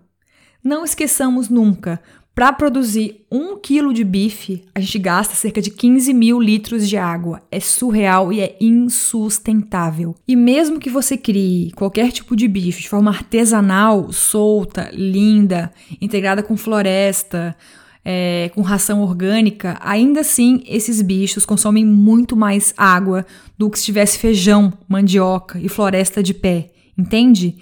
[0.63, 2.01] Não esqueçamos nunca,
[2.35, 6.97] para produzir um quilo de bife, a gente gasta cerca de 15 mil litros de
[6.97, 7.43] água.
[7.51, 10.15] É surreal e é insustentável.
[10.27, 16.41] E mesmo que você crie qualquer tipo de bife de forma artesanal, solta, linda, integrada
[16.41, 17.55] com floresta,
[18.03, 23.25] é, com ração orgânica, ainda assim esses bichos consomem muito mais água
[23.57, 26.71] do que se tivesse feijão, mandioca e floresta de pé.
[26.97, 27.55] Entende?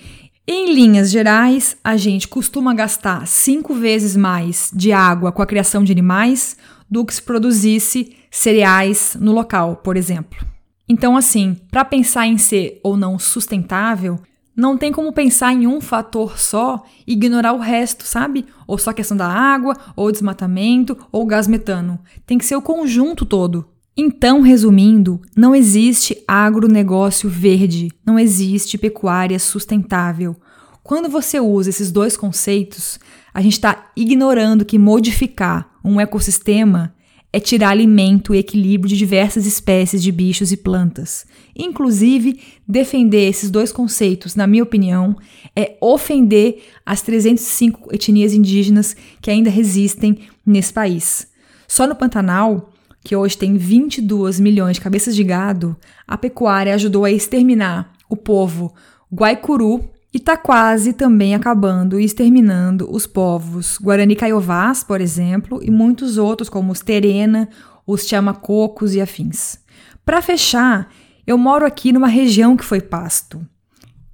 [0.53, 5.81] Em linhas gerais, a gente costuma gastar cinco vezes mais de água com a criação
[5.81, 6.57] de animais
[6.89, 10.45] do que se produzisse cereais no local, por exemplo.
[10.89, 14.19] Então, assim, para pensar em ser ou não sustentável,
[14.53, 18.45] não tem como pensar em um fator só e ignorar o resto, sabe?
[18.67, 21.97] Ou só a questão da água, ou desmatamento, ou gás metano.
[22.25, 23.65] Tem que ser o conjunto todo.
[23.95, 30.35] Então, resumindo, não existe agronegócio verde, não existe pecuária sustentável.
[30.81, 32.99] Quando você usa esses dois conceitos,
[33.33, 36.95] a gente está ignorando que modificar um ecossistema
[37.33, 41.25] é tirar alimento e equilíbrio de diversas espécies de bichos e plantas.
[41.55, 45.15] Inclusive, defender esses dois conceitos, na minha opinião,
[45.55, 51.27] é ofender as 305 etnias indígenas que ainda resistem nesse país.
[51.67, 52.70] Só no Pantanal,
[53.03, 55.75] que hoje tem 22 milhões de cabeças de gado,
[56.07, 58.73] a pecuária ajudou a exterminar o povo
[59.13, 65.71] Guaicuru e está quase também acabando e exterminando os povos Guarani Caiovás, por exemplo, e
[65.71, 67.49] muitos outros, como os Terena,
[67.87, 69.57] os Chamacocos e afins.
[70.05, 70.89] Para fechar,
[71.25, 73.45] eu moro aqui numa região que foi pasto.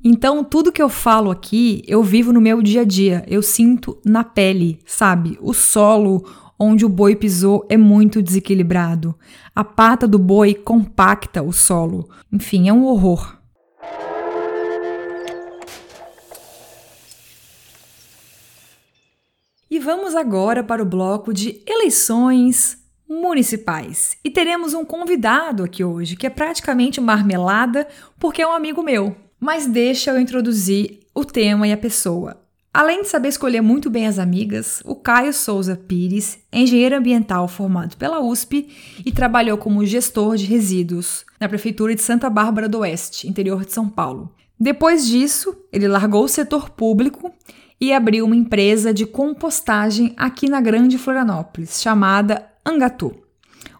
[0.04, 4.00] Então, tudo que eu falo aqui, eu vivo no meu dia a dia, eu sinto
[4.06, 5.38] na pele, sabe?
[5.41, 6.23] O solo,
[6.60, 9.15] onde o boi pisou é muito desequilibrado.
[9.56, 12.10] A pata do boi compacta o solo.
[12.32, 13.38] Enfim, é um horror.
[19.70, 24.17] E vamos agora para o bloco de eleições municipais.
[24.24, 29.15] E teremos um convidado aqui hoje, que é praticamente marmelada, porque é um amigo meu.
[29.39, 32.46] Mas deixa eu introduzir o tema e a pessoa.
[32.78, 37.48] Além de saber escolher muito bem as amigas, o Caio Souza Pires é engenheiro ambiental
[37.48, 38.70] formado pela USP
[39.04, 43.74] e trabalhou como gestor de resíduos na Prefeitura de Santa Bárbara do Oeste, interior de
[43.74, 44.32] São Paulo.
[44.60, 47.34] Depois disso, ele largou o setor público
[47.82, 53.12] e abriu uma empresa de compostagem aqui na Grande Florianópolis, chamada Angatu.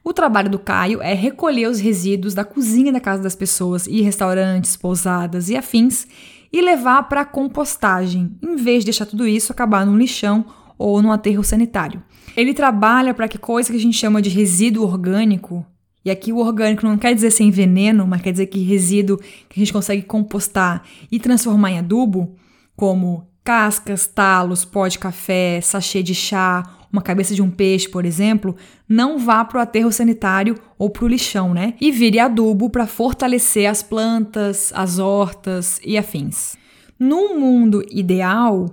[0.04, 4.02] O trabalho do Caio é recolher os resíduos da cozinha da casa das pessoas e
[4.02, 6.08] restaurantes, pousadas e afins
[6.52, 10.46] e levar para compostagem, em vez de deixar tudo isso acabar num lixão
[10.78, 12.02] ou num aterro sanitário.
[12.36, 15.66] Ele trabalha para que coisa que a gente chama de resíduo orgânico,
[16.06, 19.58] e aqui o orgânico não quer dizer sem veneno, mas quer dizer que resíduo que
[19.58, 22.36] a gente consegue compostar e transformar em adubo,
[22.76, 28.06] como cascas, talos, pó de café, sachê de chá, uma cabeça de um peixe, por
[28.06, 28.56] exemplo,
[28.88, 31.73] não vá para o aterro sanitário ou para o lixão, né?
[31.80, 36.56] E vire adubo para fortalecer as plantas, as hortas e afins.
[37.00, 38.67] Num mundo ideal,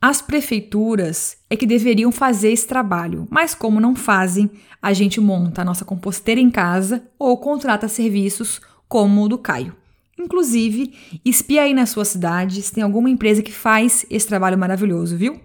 [0.00, 5.62] as prefeituras é que deveriam fazer esse trabalho, mas como não fazem, a gente monta
[5.62, 9.76] a nossa composteira em casa ou contrata serviços como o do Caio.
[10.18, 10.92] Inclusive,
[11.24, 15.40] espia aí na sua cidade se tem alguma empresa que faz esse trabalho maravilhoso, viu?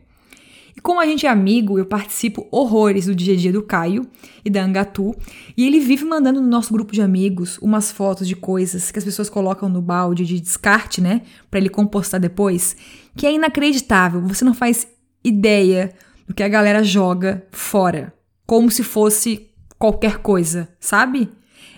[0.76, 4.06] E como a gente é amigo, eu participo horrores do dia a dia do Caio
[4.44, 5.16] e da Angatu,
[5.56, 9.06] e ele vive mandando no nosso grupo de amigos umas fotos de coisas que as
[9.06, 12.76] pessoas colocam no balde de descarte, né, para ele compostar depois,
[13.16, 14.22] que é inacreditável.
[14.28, 14.86] Você não faz
[15.24, 15.94] ideia
[16.28, 18.14] do que a galera joga fora,
[18.46, 21.30] como se fosse qualquer coisa, sabe?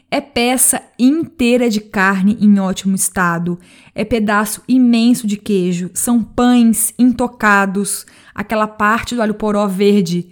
[0.09, 3.59] É peça inteira de carne em ótimo estado,
[3.93, 10.31] é pedaço imenso de queijo, são pães intocados, aquela parte do alho poró verde,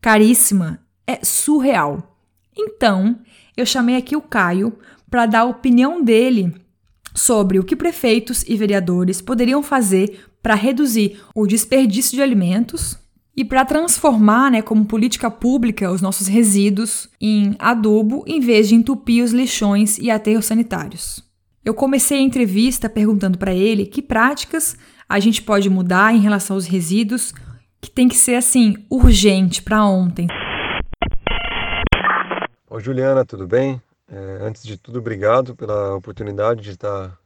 [0.00, 2.16] caríssima, é surreal.
[2.56, 3.18] Então,
[3.56, 4.78] eu chamei aqui o Caio
[5.10, 6.54] para dar a opinião dele
[7.12, 12.96] sobre o que prefeitos e vereadores poderiam fazer para reduzir o desperdício de alimentos
[13.38, 18.74] e para transformar, né, como política pública, os nossos resíduos em adubo em vez de
[18.74, 21.22] entupir os lixões e aterros sanitários.
[21.64, 24.76] Eu comecei a entrevista perguntando para ele que práticas
[25.08, 27.32] a gente pode mudar em relação aos resíduos,
[27.80, 30.26] que tem que ser assim, urgente para ontem.
[32.68, 33.80] Oi, Juliana, tudo bem?
[34.10, 37.16] É, antes de tudo, obrigado pela oportunidade de estar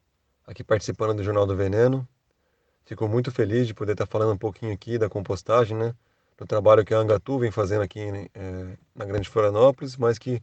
[0.46, 2.06] aqui participando do Jornal do Veneno.
[2.84, 5.94] Fico muito feliz de poder estar falando um pouquinho aqui da compostagem, né?
[6.36, 8.00] Do trabalho que a Angatu vem fazendo aqui
[8.34, 10.42] é, na Grande Florianópolis, mas que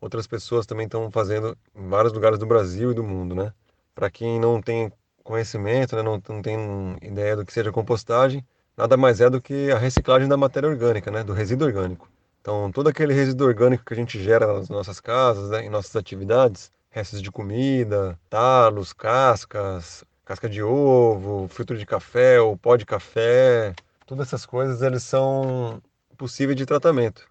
[0.00, 3.52] outras pessoas também estão fazendo em vários lugares do Brasil e do mundo, né?
[3.94, 4.90] Para quem não tem
[5.22, 6.58] conhecimento, né, não, não tem
[7.02, 8.44] ideia do que seja compostagem,
[8.76, 12.08] nada mais é do que a reciclagem da matéria orgânica, né, do resíduo orgânico.
[12.40, 15.96] Então, todo aquele resíduo orgânico que a gente gera nas nossas casas, né, em nossas
[15.96, 22.86] atividades, restos de comida, talos, cascas, casca de ovo, filtro de café, ou pó de
[22.86, 23.74] café,
[24.06, 25.82] todas essas coisas eles são
[26.16, 27.28] possíveis de tratamento.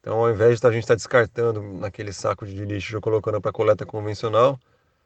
[0.00, 3.52] Então, ao invés de a gente estar descartando naquele saco de lixo e colocando para
[3.52, 4.58] coleta convencional,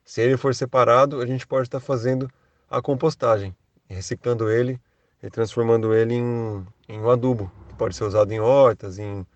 [0.05, 2.31] se ele for separado, a gente pode estar fazendo
[2.71, 3.55] a compostagem,
[3.89, 4.81] reciclando ele
[5.23, 9.27] e transformando ele em, em um adubo, que pode ser usado em hortas, em,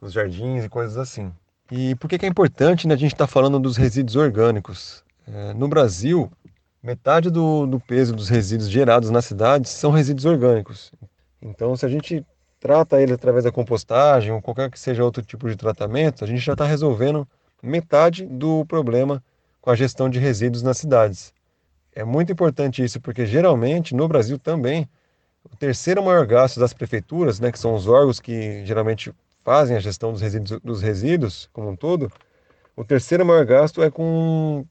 [0.00, 1.32] nos jardins e coisas assim.
[1.70, 5.04] E por que, que é importante né, a gente estar tá falando dos resíduos orgânicos?
[5.26, 6.30] É, no Brasil,
[6.84, 10.92] metade do, do peso dos resíduos gerados nas cidades são resíduos orgânicos.
[11.40, 12.22] Então, se a gente
[12.60, 16.40] trata ele através da compostagem ou qualquer que seja outro tipo de tratamento, a gente
[16.40, 17.26] já está resolvendo
[17.62, 19.24] metade do problema
[19.62, 21.32] com a gestão de resíduos nas cidades.
[21.94, 24.86] É muito importante isso, porque geralmente no Brasil também
[25.50, 29.10] o terceiro maior gasto das prefeituras, né, que são os órgãos que geralmente
[29.42, 32.12] fazem a gestão dos resíduos, dos resíduos como um todo,
[32.76, 34.66] o terceiro maior gasto é com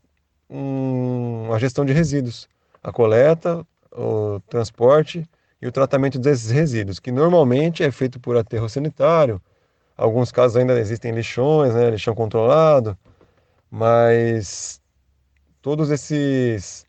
[0.53, 2.47] um, a gestão de resíduos,
[2.83, 5.27] a coleta, o transporte
[5.59, 9.41] e o tratamento desses resíduos, que normalmente é feito por aterro sanitário.
[9.97, 12.97] Alguns casos ainda existem lixões, né, lixão controlado,
[13.69, 14.79] mas
[15.61, 16.85] todos esses,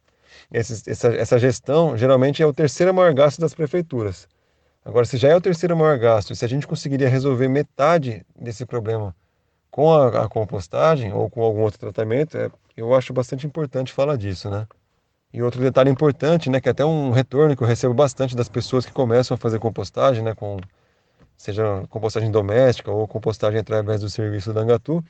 [0.53, 4.29] esses essa, essa gestão geralmente é o terceiro maior gasto das prefeituras.
[4.85, 8.67] Agora, se já é o terceiro maior gasto, se a gente conseguiria resolver metade desse
[8.67, 9.15] problema
[9.75, 14.17] com a, a compostagem ou com algum outro tratamento, é, eu acho bastante importante falar
[14.17, 14.69] disso, né?
[15.33, 18.49] E outro detalhe importante, né, que é até um retorno que eu recebo bastante das
[18.49, 20.59] pessoas que começam a fazer compostagem, né, com
[21.37, 25.05] seja compostagem doméstica ou compostagem através do serviço da Angatu,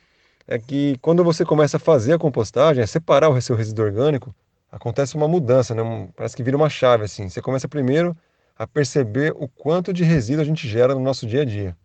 [0.49, 4.35] é que quando você começa a fazer a compostagem, a separar o seu resíduo orgânico,
[4.73, 6.09] acontece uma mudança, né?
[6.17, 7.29] parece que vira uma chave assim.
[7.29, 8.17] Você começa primeiro
[8.57, 11.77] a perceber o quanto de resíduo a gente gera no nosso dia a dia,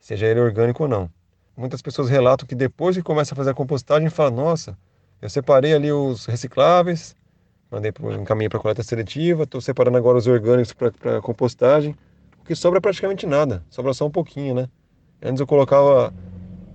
[0.00, 1.10] seja ele orgânico ou não.
[1.56, 4.76] Muitas pessoas relatam que depois que começa a fazer a compostagem, falam: Nossa,
[5.20, 7.14] eu separei ali os recicláveis,
[7.70, 11.94] mandei encaminhei para coleta seletiva, estou separando agora os orgânicos para compostagem.
[12.40, 14.68] O que sobra é praticamente nada, sobra só um pouquinho, né?
[15.22, 16.12] Antes eu colocava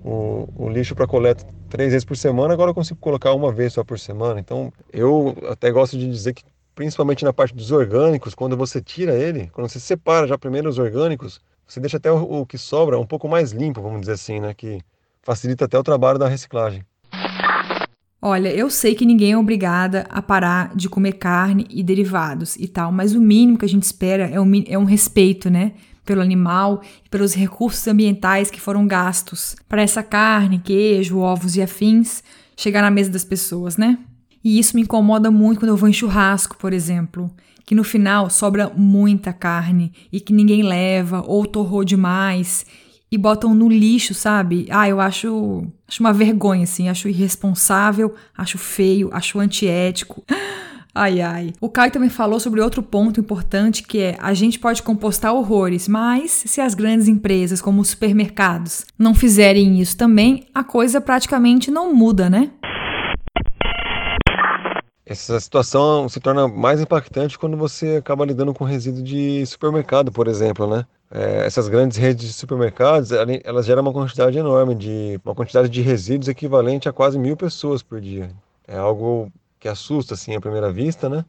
[0.03, 3.73] o, o lixo para coleta três vezes por semana, agora eu consigo colocar uma vez
[3.73, 4.39] só por semana.
[4.39, 9.13] Então, eu até gosto de dizer que, principalmente na parte dos orgânicos, quando você tira
[9.13, 12.99] ele, quando você separa já primeiro os orgânicos, você deixa até o, o que sobra
[12.99, 14.53] um pouco mais limpo, vamos dizer assim, né?
[14.53, 14.79] Que
[15.21, 16.83] facilita até o trabalho da reciclagem.
[18.21, 22.67] Olha, eu sei que ninguém é obrigada a parar de comer carne e derivados e
[22.67, 25.73] tal, mas o mínimo que a gente espera é um, é um respeito, né?
[26.07, 31.61] pelo animal e pelos recursos ambientais que foram gastos para essa carne, queijo, ovos e
[31.61, 32.23] afins
[32.55, 33.99] chegar na mesa das pessoas, né?
[34.43, 37.29] E isso me incomoda muito quando eu vou em churrasco, por exemplo,
[37.67, 42.65] que no final sobra muita carne e que ninguém leva ou torrou demais
[43.11, 44.67] e botam no lixo, sabe?
[44.69, 50.23] Ah, eu acho, acho uma vergonha assim, acho irresponsável, acho feio, acho antiético.
[50.99, 51.53] Ai, ai.
[51.61, 55.87] O Caio também falou sobre outro ponto importante que é a gente pode compostar horrores,
[55.87, 61.69] mas se as grandes empresas, como os supermercados, não fizerem isso também, a coisa praticamente
[61.69, 62.49] não muda, né?
[65.09, 70.27] Essa situação se torna mais impactante quando você acaba lidando com resíduo de supermercado, por
[70.27, 70.85] exemplo, né?
[71.09, 75.81] É, essas grandes redes de supermercados, elas geram uma quantidade enorme de uma quantidade de
[75.81, 78.29] resíduos equivalente a quase mil pessoas por dia.
[78.67, 81.23] É algo que assusta assim à primeira vista, né?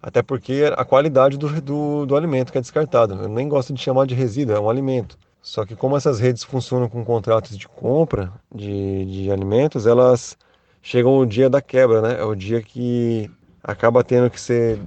[0.00, 3.14] Até porque a qualidade do, do, do alimento que é descartado.
[3.14, 5.18] Eu nem gosto de chamar de resíduo, é um alimento.
[5.42, 10.38] Só que como essas redes funcionam com contratos de compra de, de alimentos, elas
[10.84, 12.20] chegam o dia da quebra, né?
[12.20, 13.30] É o dia que
[13.62, 14.78] acaba tendo que ser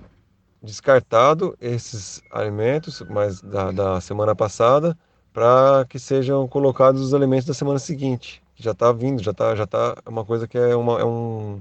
[0.62, 4.98] descartado esses alimentos, mas da, da semana passada,
[5.34, 8.43] para que sejam colocados os alimentos da semana seguinte.
[8.56, 11.60] Já está vindo, já está, já tá é uma coisa que é, uma, é um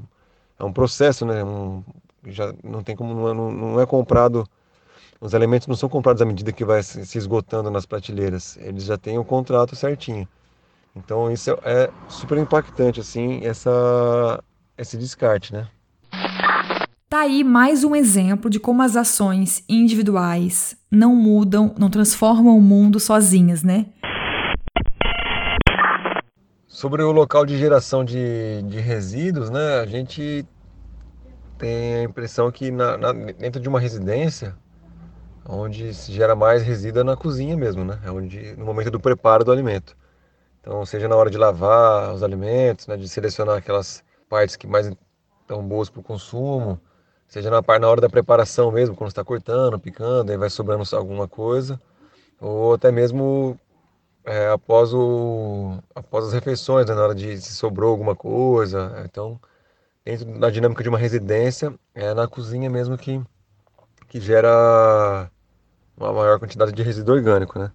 [0.59, 1.43] é um processo, né?
[1.43, 1.83] Um,
[2.27, 4.49] já não tem como não, não é comprado
[5.21, 8.57] os alimentos não são comprados à medida que vai se esgotando nas prateleiras.
[8.59, 10.29] Eles já têm o contrato certinho.
[10.97, 14.43] Então isso é super impactante assim essa
[14.79, 15.69] esse descarte, né?
[17.09, 22.61] Tá aí mais um exemplo de como as ações individuais não mudam, não transformam o
[22.61, 23.87] mundo sozinhas, né?
[26.67, 30.45] Sobre o local de geração de, de resíduos, né, a gente
[31.57, 34.55] tem a impressão que na, na, dentro de uma residência,
[35.49, 37.99] onde se gera mais resíduo é na cozinha mesmo, né?
[38.05, 39.97] É onde, no momento do preparo do alimento.
[40.67, 44.91] Então, seja na hora de lavar os alimentos, né, de selecionar aquelas partes que mais
[45.41, 46.81] estão boas para o consumo,
[47.29, 51.29] seja na, na hora da preparação mesmo, quando está cortando, picando, aí vai sobrando alguma
[51.29, 51.81] coisa,
[52.41, 53.57] ou até mesmo
[54.25, 59.05] é, após, o, após as refeições, né, na hora de se sobrou alguma coisa.
[59.05, 59.41] Então,
[60.05, 63.23] dentro da dinâmica de uma residência, é na cozinha mesmo que,
[64.09, 65.31] que gera
[65.97, 67.71] uma maior quantidade de resíduo orgânico, né?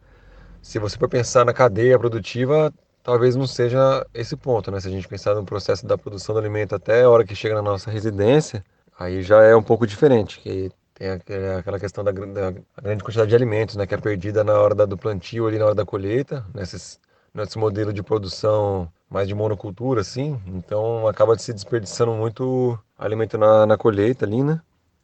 [0.61, 2.71] Se você for pensar na cadeia produtiva,
[3.03, 4.79] talvez não seja esse ponto, né?
[4.79, 7.55] Se a gente pensar no processo da produção do alimento até a hora que chega
[7.55, 8.63] na nossa residência,
[8.97, 11.09] aí já é um pouco diferente, que tem
[11.57, 13.87] aquela questão da, da grande quantidade de alimentos, né?
[13.87, 16.99] Que é perdida na hora da, do plantio ali na hora da colheita, nesses,
[17.33, 20.39] nesse modelo de produção mais de monocultura, assim.
[20.45, 24.61] Então acaba se desperdiçando muito alimento na, na colheita ali, né?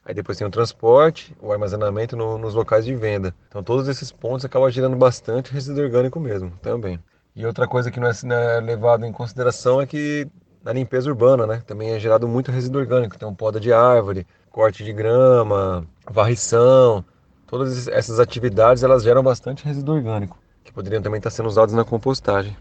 [0.08, 3.36] Aí depois tem o transporte, o armazenamento no, nos locais de venda.
[3.50, 6.98] Então todos esses pontos acabam gerando bastante resíduo orgânico mesmo, também.
[7.36, 10.26] E outra coisa que não é, não é levado em consideração é que
[10.64, 13.18] na limpeza urbana, né, também é gerado muito resíduo orgânico.
[13.18, 17.04] Então poda de árvore, corte de grama, varrição,
[17.46, 21.84] todas essas atividades elas geram bastante resíduo orgânico, que poderiam também estar sendo usados na
[21.84, 22.56] compostagem.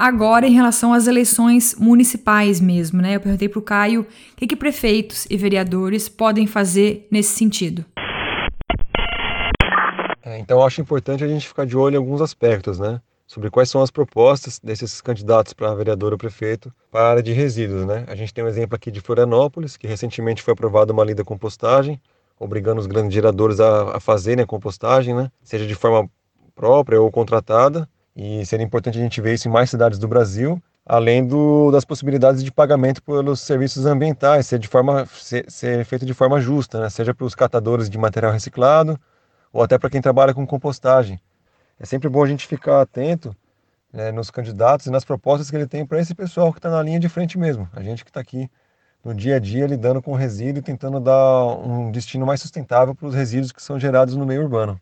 [0.00, 3.16] Agora, em relação às eleições municipais mesmo, né?
[3.16, 7.84] Eu perguntei para o Caio o que, que prefeitos e vereadores podem fazer nesse sentido.
[10.24, 12.98] É, então, acho importante a gente ficar de olho em alguns aspectos, né?
[13.26, 17.34] Sobre quais são as propostas desses candidatos para vereador ou prefeito para a área de
[17.34, 18.06] resíduos, né?
[18.08, 21.24] A gente tem um exemplo aqui de Florianópolis, que recentemente foi aprovada uma lei da
[21.24, 22.00] compostagem,
[22.38, 25.30] obrigando os grandes geradores a, a fazerem a compostagem, né?
[25.42, 26.08] Seja de forma
[26.54, 27.86] própria ou contratada
[28.22, 31.86] e seria importante a gente ver isso em mais cidades do Brasil, além do, das
[31.86, 36.82] possibilidades de pagamento pelos serviços ambientais, ser, de forma, ser, ser feito de forma justa,
[36.82, 36.90] né?
[36.90, 39.00] seja para os catadores de material reciclado
[39.50, 41.18] ou até para quem trabalha com compostagem.
[41.78, 43.34] É sempre bom a gente ficar atento
[43.90, 46.82] né, nos candidatos e nas propostas que ele tem para esse pessoal que está na
[46.82, 47.70] linha de frente mesmo.
[47.72, 48.50] A gente que está aqui
[49.02, 53.06] no dia a dia lidando com resíduo e tentando dar um destino mais sustentável para
[53.06, 54.78] os resíduos que são gerados no meio urbano.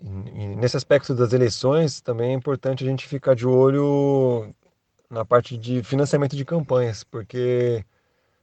[0.00, 4.54] E nesse aspecto das eleições, também é importante a gente ficar de olho
[5.10, 7.84] na parte de financiamento de campanhas, porque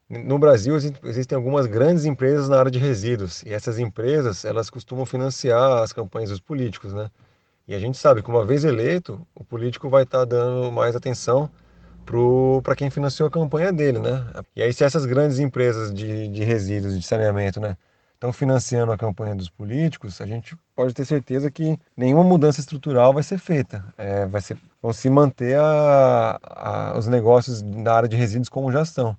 [0.09, 5.05] no Brasil existem algumas grandes empresas na área de resíduos e essas empresas elas costumam
[5.05, 7.09] financiar as campanhas dos políticos, né?
[7.67, 11.49] E a gente sabe que uma vez eleito, o político vai estar dando mais atenção
[12.61, 14.25] para quem financiou a campanha dele, né?
[14.55, 17.77] E aí se essas grandes empresas de, de resíduos, de saneamento, né,
[18.23, 23.13] estão financiando a campanha dos políticos, a gente pode ter certeza que nenhuma mudança estrutural
[23.13, 23.83] vai ser feita.
[23.97, 28.71] É, vai ser, vão se manter a, a, os negócios na área de resíduos como
[28.71, 29.17] já estão.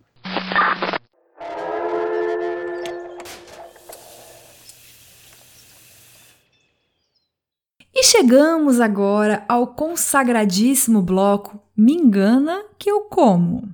[7.94, 13.68] E chegamos agora ao consagradíssimo bloco Me Engana que eu como.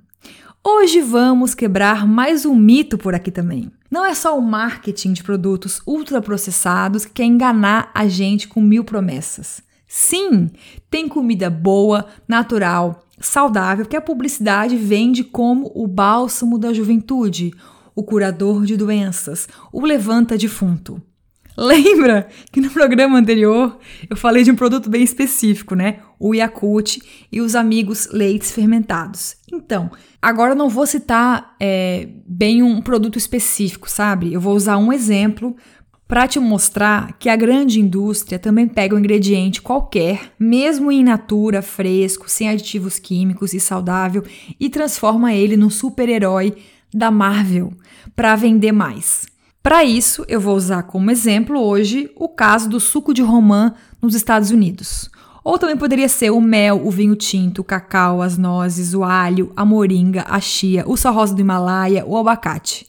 [0.61, 3.71] Hoje vamos quebrar mais um mito por aqui também.
[3.91, 8.85] Não é só o marketing de produtos ultraprocessados que quer enganar a gente com mil
[8.85, 9.61] promessas.
[9.85, 10.49] Sim,
[10.89, 17.51] tem comida boa, natural, saudável que a publicidade vende como o bálsamo da juventude,
[17.93, 21.01] o curador de doenças, o levanta defunto.
[21.57, 23.77] Lembra que no programa anterior
[24.09, 25.99] eu falei de um produto bem específico, né?
[26.17, 29.35] O Yakult e os amigos leites fermentados.
[29.51, 29.91] Então,
[30.21, 34.33] agora eu não vou citar é, bem um produto específico, sabe?
[34.33, 35.55] Eu vou usar um exemplo
[36.07, 41.61] para te mostrar que a grande indústria também pega um ingrediente qualquer, mesmo in natura,
[41.61, 44.21] fresco, sem aditivos químicos e saudável,
[44.59, 46.53] e transforma ele num super-herói
[46.93, 47.71] da Marvel
[48.13, 49.25] para vender mais.
[49.63, 54.13] Para isso, eu vou usar como exemplo hoje o caso do suco de romã nos
[54.13, 55.09] Estados Unidos.
[55.43, 59.51] Ou também poderia ser o mel, o vinho tinto, o cacau, as nozes, o alho,
[59.55, 62.87] a moringa, a chia, o sal rosa do Himalaia, o abacate.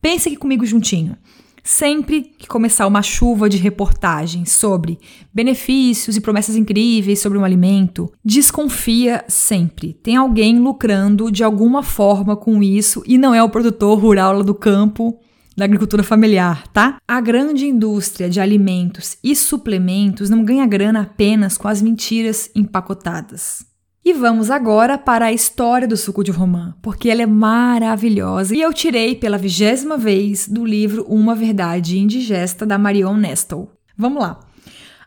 [0.00, 1.16] Pense aqui comigo juntinho.
[1.64, 4.98] Sempre que começar uma chuva de reportagens sobre
[5.34, 9.92] benefícios e promessas incríveis sobre um alimento, desconfia sempre.
[9.92, 14.42] Tem alguém lucrando de alguma forma com isso e não é o produtor rural lá
[14.42, 15.18] do campo
[15.58, 16.98] da agricultura familiar, tá?
[17.06, 23.66] A grande indústria de alimentos e suplementos não ganha grana apenas com as mentiras empacotadas.
[24.04, 28.60] E vamos agora para a história do suco de romã, porque ela é maravilhosa e
[28.60, 33.66] eu tirei pela vigésima vez do livro Uma Verdade Indigesta da Marion Nestle.
[33.96, 34.38] Vamos lá.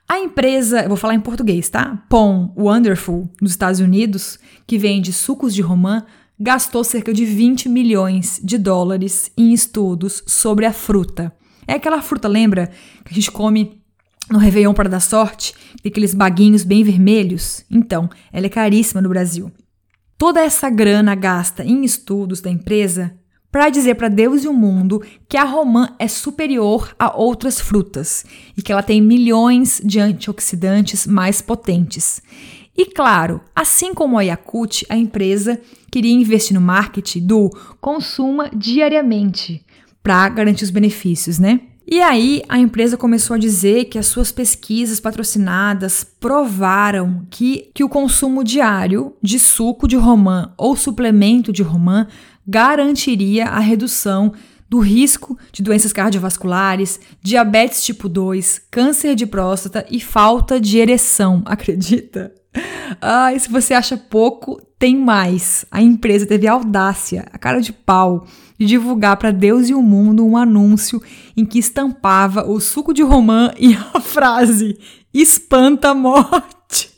[0.06, 2.04] A empresa, eu vou falar em português, tá?
[2.10, 4.38] Pom Wonderful, nos Estados Unidos,
[4.68, 6.04] que vende sucos de romã,
[6.41, 11.31] gastou cerca de 20 milhões de dólares em estudos sobre a fruta.
[11.67, 12.71] É aquela fruta, lembra?
[13.05, 13.79] Que a gente come
[14.27, 17.63] no Réveillon para dar sorte, tem aqueles baguinhos bem vermelhos.
[17.69, 19.51] Então, ela é caríssima no Brasil.
[20.17, 23.15] Toda essa grana gasta em estudos da empresa
[23.51, 28.25] para dizer para Deus e o mundo que a romã é superior a outras frutas
[28.57, 32.21] e que ela tem milhões de antioxidantes mais potentes.
[32.82, 35.61] E claro, assim como a Yakut, a empresa
[35.91, 39.63] queria investir no marketing do consuma diariamente
[40.01, 41.61] para garantir os benefícios, né?
[41.86, 47.84] E aí a empresa começou a dizer que as suas pesquisas patrocinadas provaram que, que
[47.84, 52.07] o consumo diário de suco de romã ou suplemento de romã
[52.47, 54.34] garantiria a redução
[54.67, 61.43] do risco de doenças cardiovasculares, diabetes tipo 2, câncer de próstata e falta de ereção,
[61.45, 62.40] acredita?
[62.99, 65.66] Ah, e se você acha pouco, tem mais.
[65.72, 68.26] A empresa teve a audácia, a cara de pau,
[68.58, 71.02] de divulgar para Deus e o mundo um anúncio
[71.36, 74.78] em que estampava o suco de romã e a frase:
[75.14, 76.91] espanta a morte.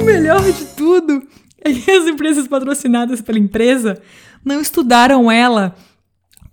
[0.00, 1.22] o melhor de tudo
[1.60, 4.00] é que as empresas patrocinadas pela empresa
[4.44, 5.74] não estudaram ela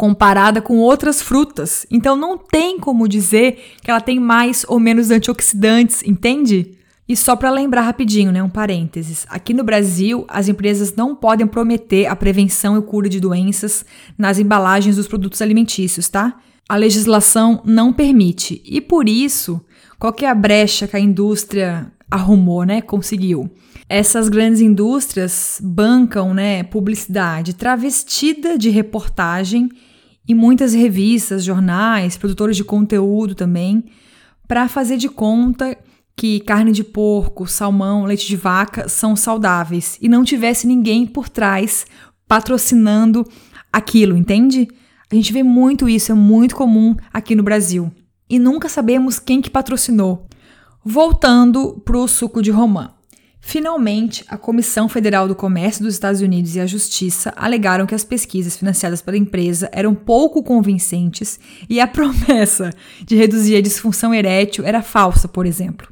[0.04, 1.88] comparada com outras frutas.
[1.90, 6.78] Então não tem como dizer que ela tem mais ou menos antioxidantes, entende?
[7.08, 9.26] E só para lembrar rapidinho, né, um parênteses.
[9.30, 13.86] Aqui no Brasil, as empresas não podem prometer a prevenção e cura de doenças
[14.18, 16.38] nas embalagens dos produtos alimentícios, tá?
[16.68, 18.62] A legislação não permite.
[18.66, 19.62] E por isso,
[19.98, 23.50] qual que é brecha que a indústria arrumou, né, conseguiu?
[23.88, 29.70] Essas grandes indústrias bancam, né, publicidade travestida de reportagem
[30.28, 33.84] e muitas revistas, jornais, produtores de conteúdo também,
[34.48, 35.78] para fazer de conta
[36.16, 41.28] que carne de porco, salmão, leite de vaca são saudáveis e não tivesse ninguém por
[41.28, 41.86] trás
[42.28, 43.26] patrocinando
[43.72, 44.68] aquilo, entende?
[45.12, 47.92] A gente vê muito isso, é muito comum aqui no Brasil.
[48.30, 50.28] E nunca sabemos quem que patrocinou.
[50.84, 52.92] Voltando para o suco de romã.
[53.46, 58.04] Finalmente, a Comissão Federal do Comércio dos Estados Unidos e a Justiça alegaram que as
[58.04, 61.38] pesquisas financiadas pela empresa eram pouco convincentes
[61.70, 62.72] e a promessa
[63.06, 65.90] de reduzir a disfunção erétil era falsa, por exemplo.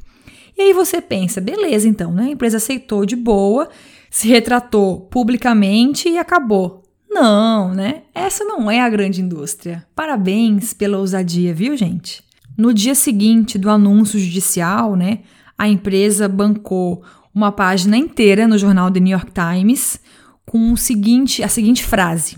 [0.57, 2.23] E aí você pensa, beleza, então, né?
[2.23, 3.69] A empresa aceitou de boa,
[4.09, 6.83] se retratou publicamente e acabou.
[7.09, 8.03] Não, né?
[8.15, 9.85] Essa não é a grande indústria.
[9.93, 12.23] Parabéns pela ousadia, viu, gente?
[12.57, 15.19] No dia seguinte do anúncio judicial, né,
[15.57, 19.99] a empresa bancou uma página inteira no jornal The New York Times
[20.45, 22.37] com o seguinte, a seguinte frase: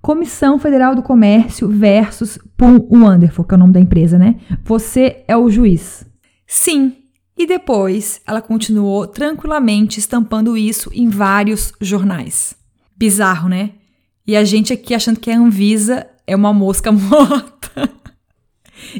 [0.00, 4.36] Comissão Federal do Comércio versus Pum Wonderful, que é o nome da empresa, né?
[4.64, 6.04] Você é o juiz.
[6.46, 6.96] Sim.
[7.38, 12.54] E depois ela continuou tranquilamente estampando isso em vários jornais.
[12.96, 13.70] Bizarro, né?
[14.26, 17.90] E a gente aqui achando que a Anvisa é uma mosca morta.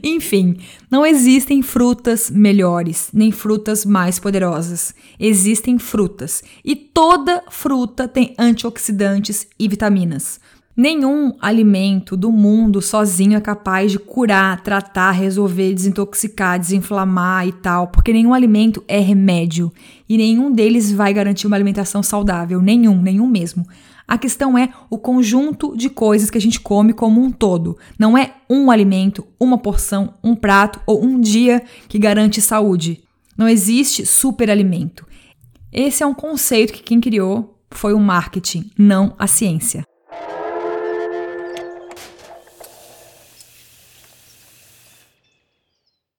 [0.02, 0.56] Enfim,
[0.90, 4.94] não existem frutas melhores, nem frutas mais poderosas.
[5.18, 6.42] Existem frutas.
[6.64, 10.40] E toda fruta tem antioxidantes e vitaminas.
[10.74, 17.88] Nenhum alimento do mundo sozinho é capaz de curar, tratar, resolver, desintoxicar, desinflamar e tal,
[17.88, 19.70] porque nenhum alimento é remédio
[20.08, 23.66] e nenhum deles vai garantir uma alimentação saudável, nenhum, nenhum mesmo.
[24.12, 27.78] A questão é o conjunto de coisas que a gente come como um todo.
[27.98, 33.02] Não é um alimento, uma porção, um prato ou um dia que garante saúde.
[33.38, 35.06] Não existe superalimento.
[35.72, 39.82] Esse é um conceito que quem criou foi o marketing, não a ciência.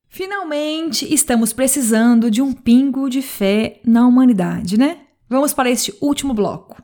[0.10, 5.02] Finalmente, estamos precisando de um pingo de fé na humanidade, né?
[5.30, 6.76] Vamos para este último bloco.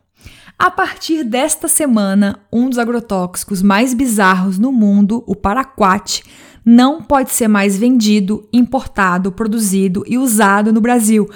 [0.61, 6.21] A partir desta semana, um dos agrotóxicos mais bizarros no mundo, o paraquat,
[6.65, 11.29] não pode ser mais vendido, importado, produzido e usado no Brasil.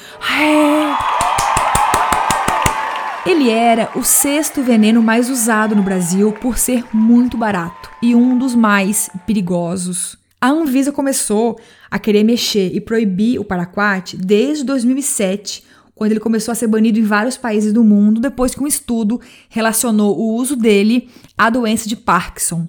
[3.25, 8.37] Ele era o sexto veneno mais usado no Brasil por ser muito barato e um
[8.37, 10.17] dos mais perigosos.
[10.41, 11.57] A Anvisa começou
[11.89, 15.63] a querer mexer e proibir o paraquat desde 2007
[15.95, 19.19] quando ele começou a ser banido em vários países do mundo depois que um estudo
[19.49, 22.67] relacionou o uso dele à doença de Parkinson.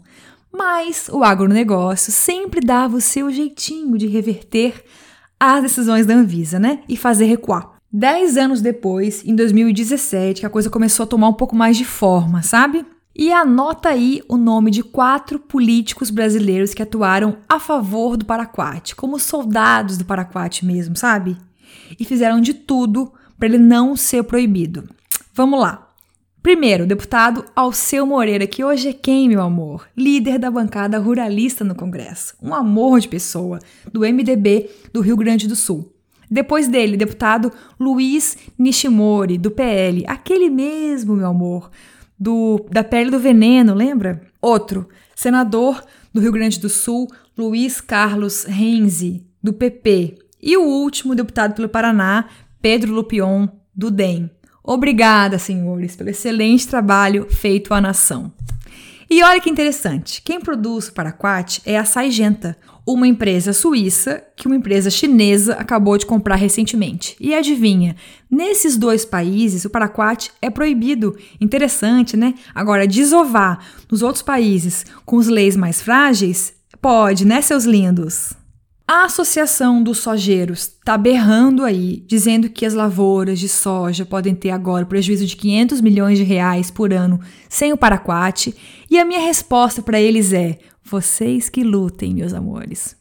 [0.52, 4.84] Mas o agronegócio sempre dava o seu jeitinho de reverter
[5.38, 6.80] as decisões da Anvisa, né?
[6.88, 7.74] E fazer recuar.
[7.92, 11.84] Dez anos depois, em 2017, que a coisa começou a tomar um pouco mais de
[11.84, 12.84] forma, sabe?
[13.16, 18.96] E anota aí o nome de quatro políticos brasileiros que atuaram a favor do Paraquat,
[18.96, 21.36] como soldados do Paraquat mesmo, sabe?
[21.98, 24.88] E fizeram de tudo para ele não ser proibido.
[25.32, 25.90] Vamos lá.
[26.42, 29.88] Primeiro, deputado Alceu Moreira, que hoje é quem, meu amor?
[29.96, 32.34] Líder da bancada ruralista no Congresso.
[32.42, 33.58] Um amor de pessoa,
[33.90, 35.90] do MDB do Rio Grande do Sul.
[36.30, 37.50] Depois dele, deputado
[37.80, 40.04] Luiz Nishimori, do PL.
[40.06, 41.70] Aquele mesmo, meu amor,
[42.18, 44.20] do, da pele do veneno, lembra?
[44.40, 47.08] Outro, senador do Rio Grande do Sul,
[47.38, 50.18] Luiz Carlos Renzi, do PP.
[50.46, 52.26] E o último, deputado pelo Paraná,
[52.60, 54.30] Pedro Lupion, do DEM.
[54.62, 58.30] Obrigada, senhores, pelo excelente trabalho feito à nação.
[59.08, 64.46] E olha que interessante, quem produz o Paraquat é a Saigenta, uma empresa suíça que
[64.46, 67.16] uma empresa chinesa acabou de comprar recentemente.
[67.18, 67.96] E adivinha,
[68.30, 71.16] nesses dois países o paraquat é proibido.
[71.40, 72.34] Interessante, né?
[72.54, 78.34] Agora, desovar nos outros países com as leis mais frágeis, pode, né, seus lindos?
[78.86, 84.50] A Associação dos Sojeiros está berrando aí, dizendo que as lavouras de soja podem ter
[84.50, 87.18] agora prejuízo de 500 milhões de reais por ano
[87.48, 88.54] sem o paraquat,
[88.90, 92.94] e a minha resposta para eles é: vocês que lutem, meus amores.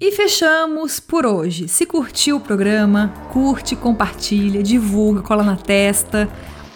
[0.00, 1.68] E fechamos por hoje.
[1.68, 6.28] Se curtiu o programa, curte, compartilha, divulga, cola na testa,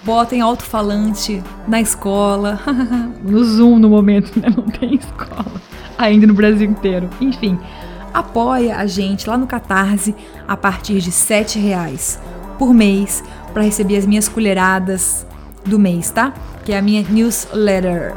[0.05, 2.61] bota em alto-falante na escola,
[3.23, 4.49] no Zoom no momento, né?
[4.55, 5.61] Não tem escola
[5.99, 7.09] ainda no Brasil inteiro.
[7.21, 7.59] Enfim,
[8.13, 10.15] apoia a gente lá no Catarse
[10.47, 12.21] a partir de R$ reais
[12.59, 15.27] por mês para receber as minhas colheradas
[15.65, 16.35] do mês, tá?
[16.65, 18.15] Que é a minha newsletter.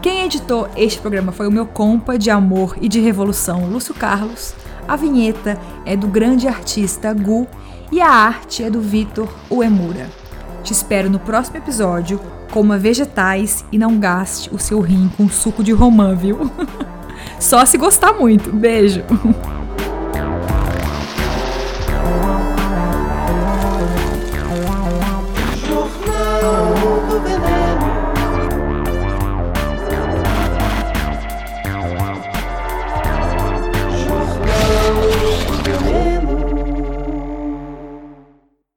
[0.00, 4.54] Quem editou este programa foi o meu compa de amor e de revolução, Lúcio Carlos.
[4.86, 7.46] A vinheta é do grande artista Gu
[7.90, 10.08] e a arte é do Vitor Uemura.
[10.68, 12.20] Te espero no próximo episódio.
[12.52, 16.38] Coma vegetais e não gaste o seu rim com suco de romã, viu?
[17.40, 18.52] Só se gostar muito.
[18.52, 19.02] Beijo!